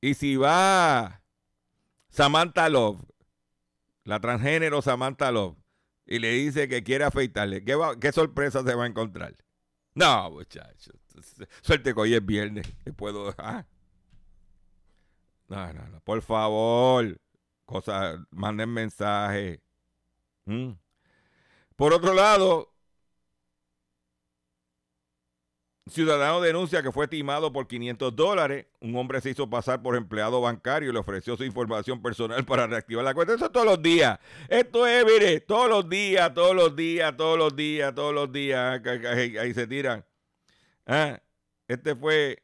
Y 0.00 0.14
si 0.14 0.36
va 0.36 1.22
Samantha 2.08 2.68
Love, 2.68 3.02
la 4.04 4.20
transgénero 4.20 4.82
Samantha 4.82 5.30
Love, 5.30 5.56
y 6.06 6.18
le 6.18 6.32
dice 6.32 6.68
que 6.68 6.82
quiere 6.82 7.04
afeitarle, 7.04 7.64
¿qué, 7.64 7.78
qué 8.00 8.12
sorpresa 8.12 8.62
se 8.64 8.74
va 8.74 8.84
a 8.84 8.88
encontrar? 8.88 9.34
No, 9.94 10.30
muchachos. 10.30 10.94
Suerte 11.60 11.92
que 11.94 12.00
hoy 12.00 12.14
es 12.14 12.24
viernes. 12.24 12.66
Que 12.84 12.92
puedo. 12.92 13.34
Ah. 13.38 13.66
No, 15.48 15.72
no, 15.72 15.88
no. 15.88 16.00
Por 16.00 16.22
favor. 16.22 17.20
Cosas, 17.64 18.18
manden 18.30 18.70
mensaje. 18.70 19.60
Por 21.76 21.92
otro 21.92 22.14
lado, 22.14 22.69
Ciudadano 25.90 26.40
denuncia 26.40 26.82
que 26.82 26.92
fue 26.92 27.08
timado 27.08 27.52
por 27.52 27.66
500 27.66 28.14
dólares. 28.14 28.66
Un 28.80 28.96
hombre 28.96 29.20
se 29.20 29.30
hizo 29.30 29.50
pasar 29.50 29.82
por 29.82 29.96
empleado 29.96 30.40
bancario 30.40 30.90
y 30.90 30.92
le 30.92 30.98
ofreció 30.98 31.36
su 31.36 31.44
información 31.44 32.00
personal 32.00 32.44
para 32.44 32.66
reactivar 32.66 33.04
la 33.04 33.14
cuenta. 33.14 33.34
Eso 33.34 33.50
todos 33.50 33.66
los 33.66 33.82
días. 33.82 34.18
Esto 34.48 34.86
es, 34.86 35.04
mire, 35.04 35.40
todos 35.40 35.68
los 35.68 35.88
días, 35.88 36.32
todos 36.32 36.54
los 36.54 36.76
días, 36.76 37.16
todos 37.16 37.36
los 37.36 37.56
días, 37.56 37.94
todos 37.94 38.14
los 38.14 38.32
días. 38.32 38.80
Ahí, 38.86 39.54
se 39.54 39.66
tiran. 39.66 40.04
Ah, 40.86 41.20
este 41.68 41.94
fue 41.96 42.42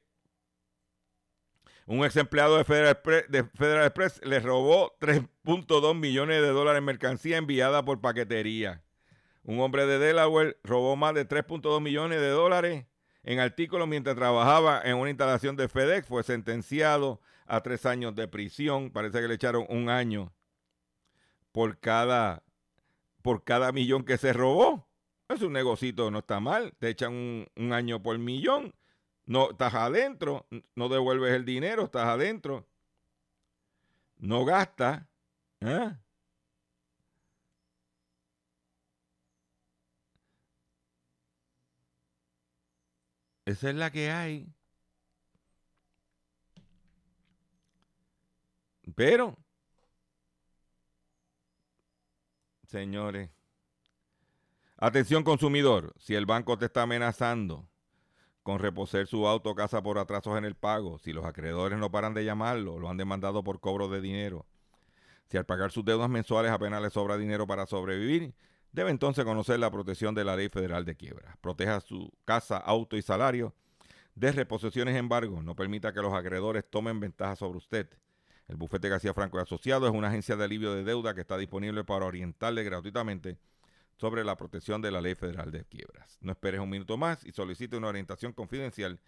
un 1.86 2.04
ex 2.04 2.16
empleado 2.16 2.58
de 2.58 2.64
Federal, 2.64 2.92
Express, 2.92 3.24
de 3.28 3.44
Federal 3.44 3.86
Express. 3.86 4.20
Le 4.24 4.40
robó 4.40 4.96
3.2 4.98 5.94
millones 5.94 6.42
de 6.42 6.48
dólares 6.48 6.78
en 6.78 6.84
mercancía 6.84 7.36
enviada 7.36 7.84
por 7.84 8.00
paquetería. 8.00 8.82
Un 9.44 9.60
hombre 9.60 9.86
de 9.86 10.00
Delaware 10.00 10.58
robó 10.64 10.96
más 10.96 11.14
de 11.14 11.28
3.2 11.28 11.80
millones 11.80 12.20
de 12.20 12.30
dólares 12.30 12.86
en 13.26 13.40
artículo 13.40 13.86
mientras 13.88 14.16
trabajaba 14.16 14.80
en 14.82 14.96
una 14.96 15.10
instalación 15.10 15.56
de 15.56 15.68
FedEx. 15.68 16.06
Fue 16.06 16.22
sentenciado 16.22 17.20
a 17.44 17.60
tres 17.60 17.84
años 17.84 18.14
de 18.14 18.28
prisión. 18.28 18.90
Parece 18.90 19.20
que 19.20 19.28
le 19.28 19.34
echaron 19.34 19.66
un 19.68 19.90
año 19.90 20.32
por 21.50 21.78
cada, 21.78 22.44
por 23.22 23.42
cada 23.42 23.72
millón 23.72 24.04
que 24.04 24.16
se 24.16 24.32
robó. 24.32 24.88
Es 25.28 25.42
un 25.42 25.52
negocito, 25.52 26.10
no 26.12 26.20
está 26.20 26.38
mal. 26.38 26.72
Te 26.78 26.88
echan 26.88 27.12
un, 27.12 27.46
un 27.56 27.72
año 27.72 28.00
por 28.00 28.16
millón. 28.16 28.72
No, 29.24 29.50
estás 29.50 29.74
adentro, 29.74 30.46
no 30.76 30.88
devuelves 30.88 31.34
el 31.34 31.44
dinero, 31.44 31.86
estás 31.86 32.06
adentro. 32.06 32.64
No 34.18 34.44
gastas. 34.44 35.02
¿eh? 35.62 35.90
Esa 43.46 43.70
es 43.70 43.76
la 43.76 43.90
que 43.90 44.10
hay. 44.10 44.52
Pero, 48.94 49.36
señores, 52.66 53.30
atención 54.76 55.22
consumidor, 55.22 55.94
si 55.98 56.14
el 56.14 56.26
banco 56.26 56.58
te 56.58 56.66
está 56.66 56.82
amenazando 56.82 57.68
con 58.42 58.58
reposer 58.58 59.06
su 59.06 59.26
auto 59.28 59.50
o 59.50 59.54
casa 59.54 59.82
por 59.82 59.98
atrasos 59.98 60.36
en 60.38 60.44
el 60.44 60.56
pago, 60.56 60.98
si 60.98 61.12
los 61.12 61.24
acreedores 61.24 61.78
no 61.78 61.90
paran 61.90 62.14
de 62.14 62.24
llamarlo, 62.24 62.78
lo 62.78 62.88
han 62.88 62.96
demandado 62.96 63.44
por 63.44 63.60
cobro 63.60 63.88
de 63.88 64.00
dinero, 64.00 64.46
si 65.28 65.36
al 65.36 65.46
pagar 65.46 65.70
sus 65.70 65.84
deudas 65.84 66.08
mensuales 66.08 66.50
apenas 66.50 66.82
le 66.82 66.90
sobra 66.90 67.16
dinero 67.16 67.46
para 67.46 67.66
sobrevivir, 67.66 68.34
Debe 68.76 68.90
entonces 68.90 69.24
conocer 69.24 69.58
la 69.58 69.70
protección 69.70 70.14
de 70.14 70.22
la 70.22 70.36
ley 70.36 70.50
federal 70.50 70.84
de 70.84 70.94
quiebra. 70.94 71.38
Proteja 71.40 71.80
su 71.80 72.12
casa, 72.26 72.58
auto 72.58 72.98
y 72.98 73.00
salario 73.00 73.54
de 74.14 74.32
reposiciones 74.32 74.94
embargo. 74.96 75.42
No 75.42 75.56
permita 75.56 75.94
que 75.94 76.02
los 76.02 76.12
acreedores 76.12 76.62
tomen 76.68 77.00
ventaja 77.00 77.36
sobre 77.36 77.56
usted. 77.56 77.88
El 78.48 78.56
bufete 78.56 78.90
García 78.90 79.14
Franco 79.14 79.38
y 79.38 79.40
Asociados 79.40 79.88
es 79.88 79.96
una 79.96 80.08
agencia 80.08 80.36
de 80.36 80.44
alivio 80.44 80.74
de 80.74 80.84
deuda 80.84 81.14
que 81.14 81.22
está 81.22 81.38
disponible 81.38 81.84
para 81.84 82.04
orientarle 82.04 82.64
gratuitamente 82.64 83.38
sobre 83.96 84.24
la 84.24 84.36
protección 84.36 84.82
de 84.82 84.90
la 84.90 85.00
ley 85.00 85.14
federal 85.14 85.50
de 85.50 85.64
quiebras. 85.64 86.18
No 86.20 86.32
esperes 86.32 86.60
un 86.60 86.68
minuto 86.68 86.98
más 86.98 87.24
y 87.24 87.32
solicite 87.32 87.78
una 87.78 87.88
orientación 87.88 88.34
confidencial 88.34 89.00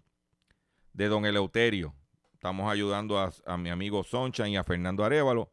de 0.93 1.09
Don 1.09 1.27
Eleuterio. 1.27 1.95
Estamos 2.33 2.71
ayudando 2.71 3.19
a, 3.19 3.57
mi 3.57 3.71
amigo 3.71 4.05
Soncha 4.05 4.49
y 4.49 4.57
a 4.57 4.65
Fernando 4.65 5.05
Arevalo. 5.05 5.53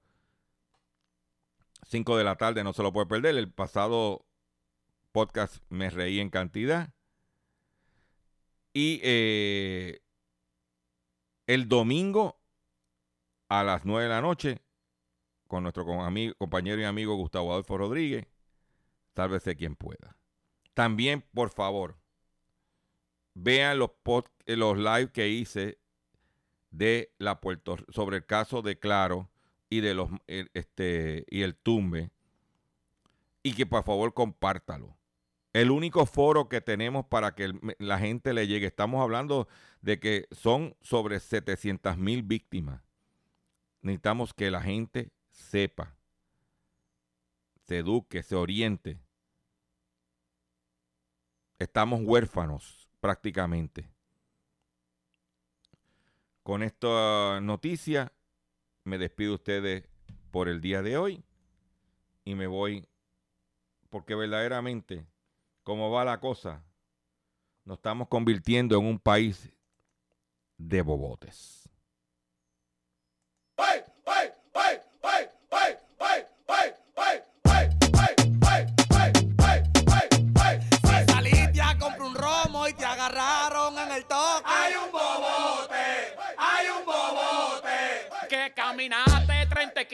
5 1.88 2.18
de 2.18 2.24
la 2.24 2.36
tarde, 2.36 2.64
no 2.64 2.74
se 2.74 2.84
lo 2.84 2.93
puede 2.93 3.08
perder. 3.08 3.36
El 3.36 3.51
pasado 3.51 4.26
podcast 5.12 5.58
me 5.70 5.89
reí 5.89 6.20
en 6.20 6.30
cantidad. 6.30 6.93
Y 8.74 8.99
eh, 9.03 10.01
el 11.47 11.68
domingo 11.68 12.39
a 13.49 13.64
las 13.64 13.86
9 13.86 14.03
de 14.03 14.10
la 14.10 14.22
noche, 14.22 14.62
con 15.47 15.64
nuestro 15.64 15.86
compañero 15.86 16.82
y 16.82 16.84
amigo 16.84 17.16
Gustavo 17.16 17.51
Adolfo 17.51 17.78
Rodríguez, 17.78 18.28
Sálvese 19.16 19.55
quien 19.55 19.76
pueda. 19.76 20.18
También, 20.74 21.24
por 21.34 21.49
favor, 21.49 21.97
vean 23.34 23.80
los, 23.80 23.91
eh, 24.45 24.55
los 24.57 24.78
live 24.78 25.11
que 25.11 25.30
hice 25.30 25.80
de 26.72 27.13
la 27.18 27.39
Puerto 27.39 27.78
sobre 27.89 28.18
el 28.18 28.26
caso 28.26 28.61
de 28.61 28.78
Claro 28.78 29.30
y 29.70 29.80
de 29.80 29.93
los 29.93 30.09
eh, 30.28 30.47
este 30.53 31.26
y 31.30 31.41
el 31.43 31.55
tumbe 31.55 32.11
y 33.41 33.53
que 33.53 33.66
por 33.66 33.84
favor 33.84 34.13
compártalo. 34.13 34.97
El 35.53 35.72
único 35.72 36.05
foro 36.05 36.49
que 36.49 36.59
tenemos 36.59 37.05
para 37.05 37.34
que 37.36 37.53
la 37.80 37.97
gente 37.97 38.34
le 38.34 38.47
llegue, 38.47 38.68
estamos 38.68 39.01
hablando 39.01 39.47
de 39.82 40.01
que 40.01 40.28
son 40.32 40.76
sobre 40.82 41.22
700 41.22 41.97
mil 41.97 42.24
víctimas. 42.24 42.82
Necesitamos 43.82 44.34
que 44.34 44.51
la 44.51 44.61
gente 44.61 45.13
sepa, 45.30 45.95
se 47.63 47.78
eduque, 47.78 48.22
se 48.22 48.36
oriente 48.36 49.05
estamos 51.60 52.01
huérfanos 52.03 52.89
prácticamente. 52.99 53.89
Con 56.43 56.64
esta 56.64 57.39
noticia 57.41 58.12
me 58.84 58.97
despido 58.97 59.32
de 59.32 59.36
ustedes 59.36 59.89
por 60.32 60.47
el 60.47 60.62
día 60.62 60.82
de 60.82 60.97
hoy 60.97 61.24
y 62.24 62.36
me 62.36 62.47
voy 62.47 62.88
porque 63.89 64.16
verdaderamente, 64.16 65.08
como 65.64 65.89
va 65.89 66.03
la 66.03 66.20
cosa, 66.20 66.64
nos 67.64 67.78
estamos 67.78 68.08
convirtiendo 68.10 68.78
en 68.78 68.86
un 68.86 68.99
país 68.99 69.49
de 70.58 70.82
bobotes. 70.82 71.64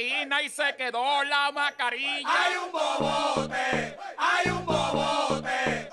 Caminaste 0.01 0.21
30 0.21 0.39
esquinas 0.41 0.43
y 0.43 0.49
se 0.49 0.75
quedó 0.75 1.23
la 1.23 1.51
mascarilla. 1.51 2.29
Hay 2.29 2.55
un 2.57 2.71
bobote, 2.71 3.97
hay 4.17 4.49
un 4.49 4.65
bobote. 4.65 5.89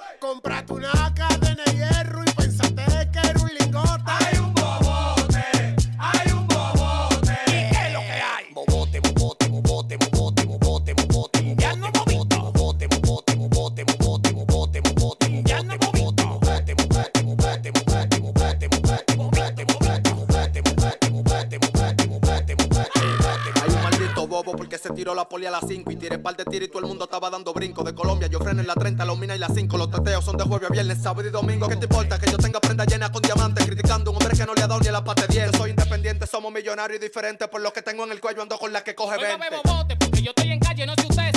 Se 24.88 24.94
tiró 24.94 25.14
la 25.14 25.28
poli 25.28 25.46
a 25.46 25.50
las 25.50 25.64
5 25.66 25.90
y 25.90 25.96
tiré 25.96 26.18
par 26.18 26.36
de 26.36 26.44
tiro 26.44 26.64
y 26.64 26.68
todo 26.68 26.80
el 26.80 26.86
mundo 26.86 27.04
estaba 27.04 27.30
dando 27.30 27.52
brinco. 27.52 27.84
De 27.84 27.94
Colombia 27.94 28.28
yo 28.28 28.38
freno 28.38 28.60
en 28.60 28.66
la 28.66 28.74
30, 28.74 29.04
los 29.04 29.18
mina 29.18 29.36
y 29.36 29.38
las 29.38 29.54
5. 29.54 29.76
Los 29.76 29.90
teteos 29.90 30.24
son 30.24 30.36
de 30.36 30.44
jueves 30.44 30.70
a 30.70 30.72
viernes, 30.72 31.02
sábado 31.02 31.28
y 31.28 31.30
domingo. 31.30 31.68
¿Qué 31.68 31.76
te 31.76 31.84
importa 31.84 32.18
que 32.18 32.30
yo 32.30 32.38
tenga 32.38 32.60
prenda 32.60 32.84
llena 32.84 33.12
con 33.12 33.22
diamantes? 33.22 33.66
Criticando 33.66 34.10
a 34.10 34.12
un 34.12 34.22
hombre 34.22 34.36
que 34.36 34.46
no 34.46 34.54
le 34.54 34.62
ha 34.62 34.66
dado 34.66 34.80
ni 34.80 34.88
a 34.88 34.92
la 34.92 35.04
parte 35.04 35.26
10. 35.28 35.52
Yo 35.52 35.58
soy 35.58 35.70
independiente, 35.70 36.26
somos 36.26 36.52
millonarios 36.52 37.00
y 37.00 37.04
diferentes. 37.04 37.48
Por 37.48 37.60
lo 37.60 37.72
que 37.72 37.82
tengo 37.82 38.04
en 38.04 38.12
el 38.12 38.20
cuello 38.20 38.42
ando 38.42 38.58
con 38.58 38.72
la 38.72 38.82
que 38.82 38.94
coge 38.94 39.16
20. 39.18 39.30
Yo 39.30 39.38
no 39.38 39.44
bebo 39.50 39.62
bote 39.62 39.96
porque 39.96 40.22
yo 40.22 40.30
estoy 40.30 40.52
en 40.52 40.60
calle, 40.60 40.86
no 40.86 40.94
sé 40.94 41.06
usted. 41.08 41.27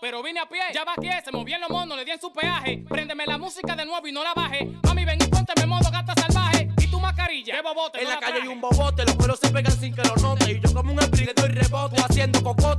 Pero 0.00 0.22
vine 0.22 0.40
a 0.40 0.46
pie. 0.46 0.60
Ya 0.74 0.84
va 0.84 0.92
aquí, 0.96 1.08
se 1.24 1.32
movían 1.32 1.60
los 1.60 1.70
monos, 1.70 1.96
le 1.96 2.04
di 2.04 2.10
en 2.10 2.20
su 2.20 2.32
peaje. 2.32 2.84
Préndeme 2.88 3.26
la 3.26 3.38
música 3.38 3.74
de 3.74 3.84
nuevo 3.84 4.06
y 4.06 4.12
no 4.12 4.22
la 4.22 4.34
baje. 4.34 4.66
Mami, 4.82 5.04
ven 5.04 5.18
y 5.20 5.26
ponte 5.26 5.52
me 5.58 5.66
modo 5.66 5.90
gata 5.90 6.14
salvaje. 6.14 6.70
Y 6.78 6.86
tu 6.88 7.00
mascarilla, 7.00 7.56
¿qué 7.56 7.62
bobote? 7.62 8.02
En 8.02 8.08
la, 8.08 8.18
calle 8.18 8.42
hay 8.42 8.48
un 8.48 8.60
bobote, 8.60 9.04
los 9.04 9.16
pelos 9.16 9.38
se 9.40 9.50
pegan 9.50 9.72
sin 9.72 9.94
que 9.94 10.02
lo 10.02 10.14
note. 10.16 10.52
Y 10.52 10.60
yo 10.60 10.74
como 10.74 10.92
un 10.92 11.00
espíritu 11.00 11.44
y 11.46 11.48
rebote 11.48 12.00
haciendo 12.02 12.42
coco 12.42 12.78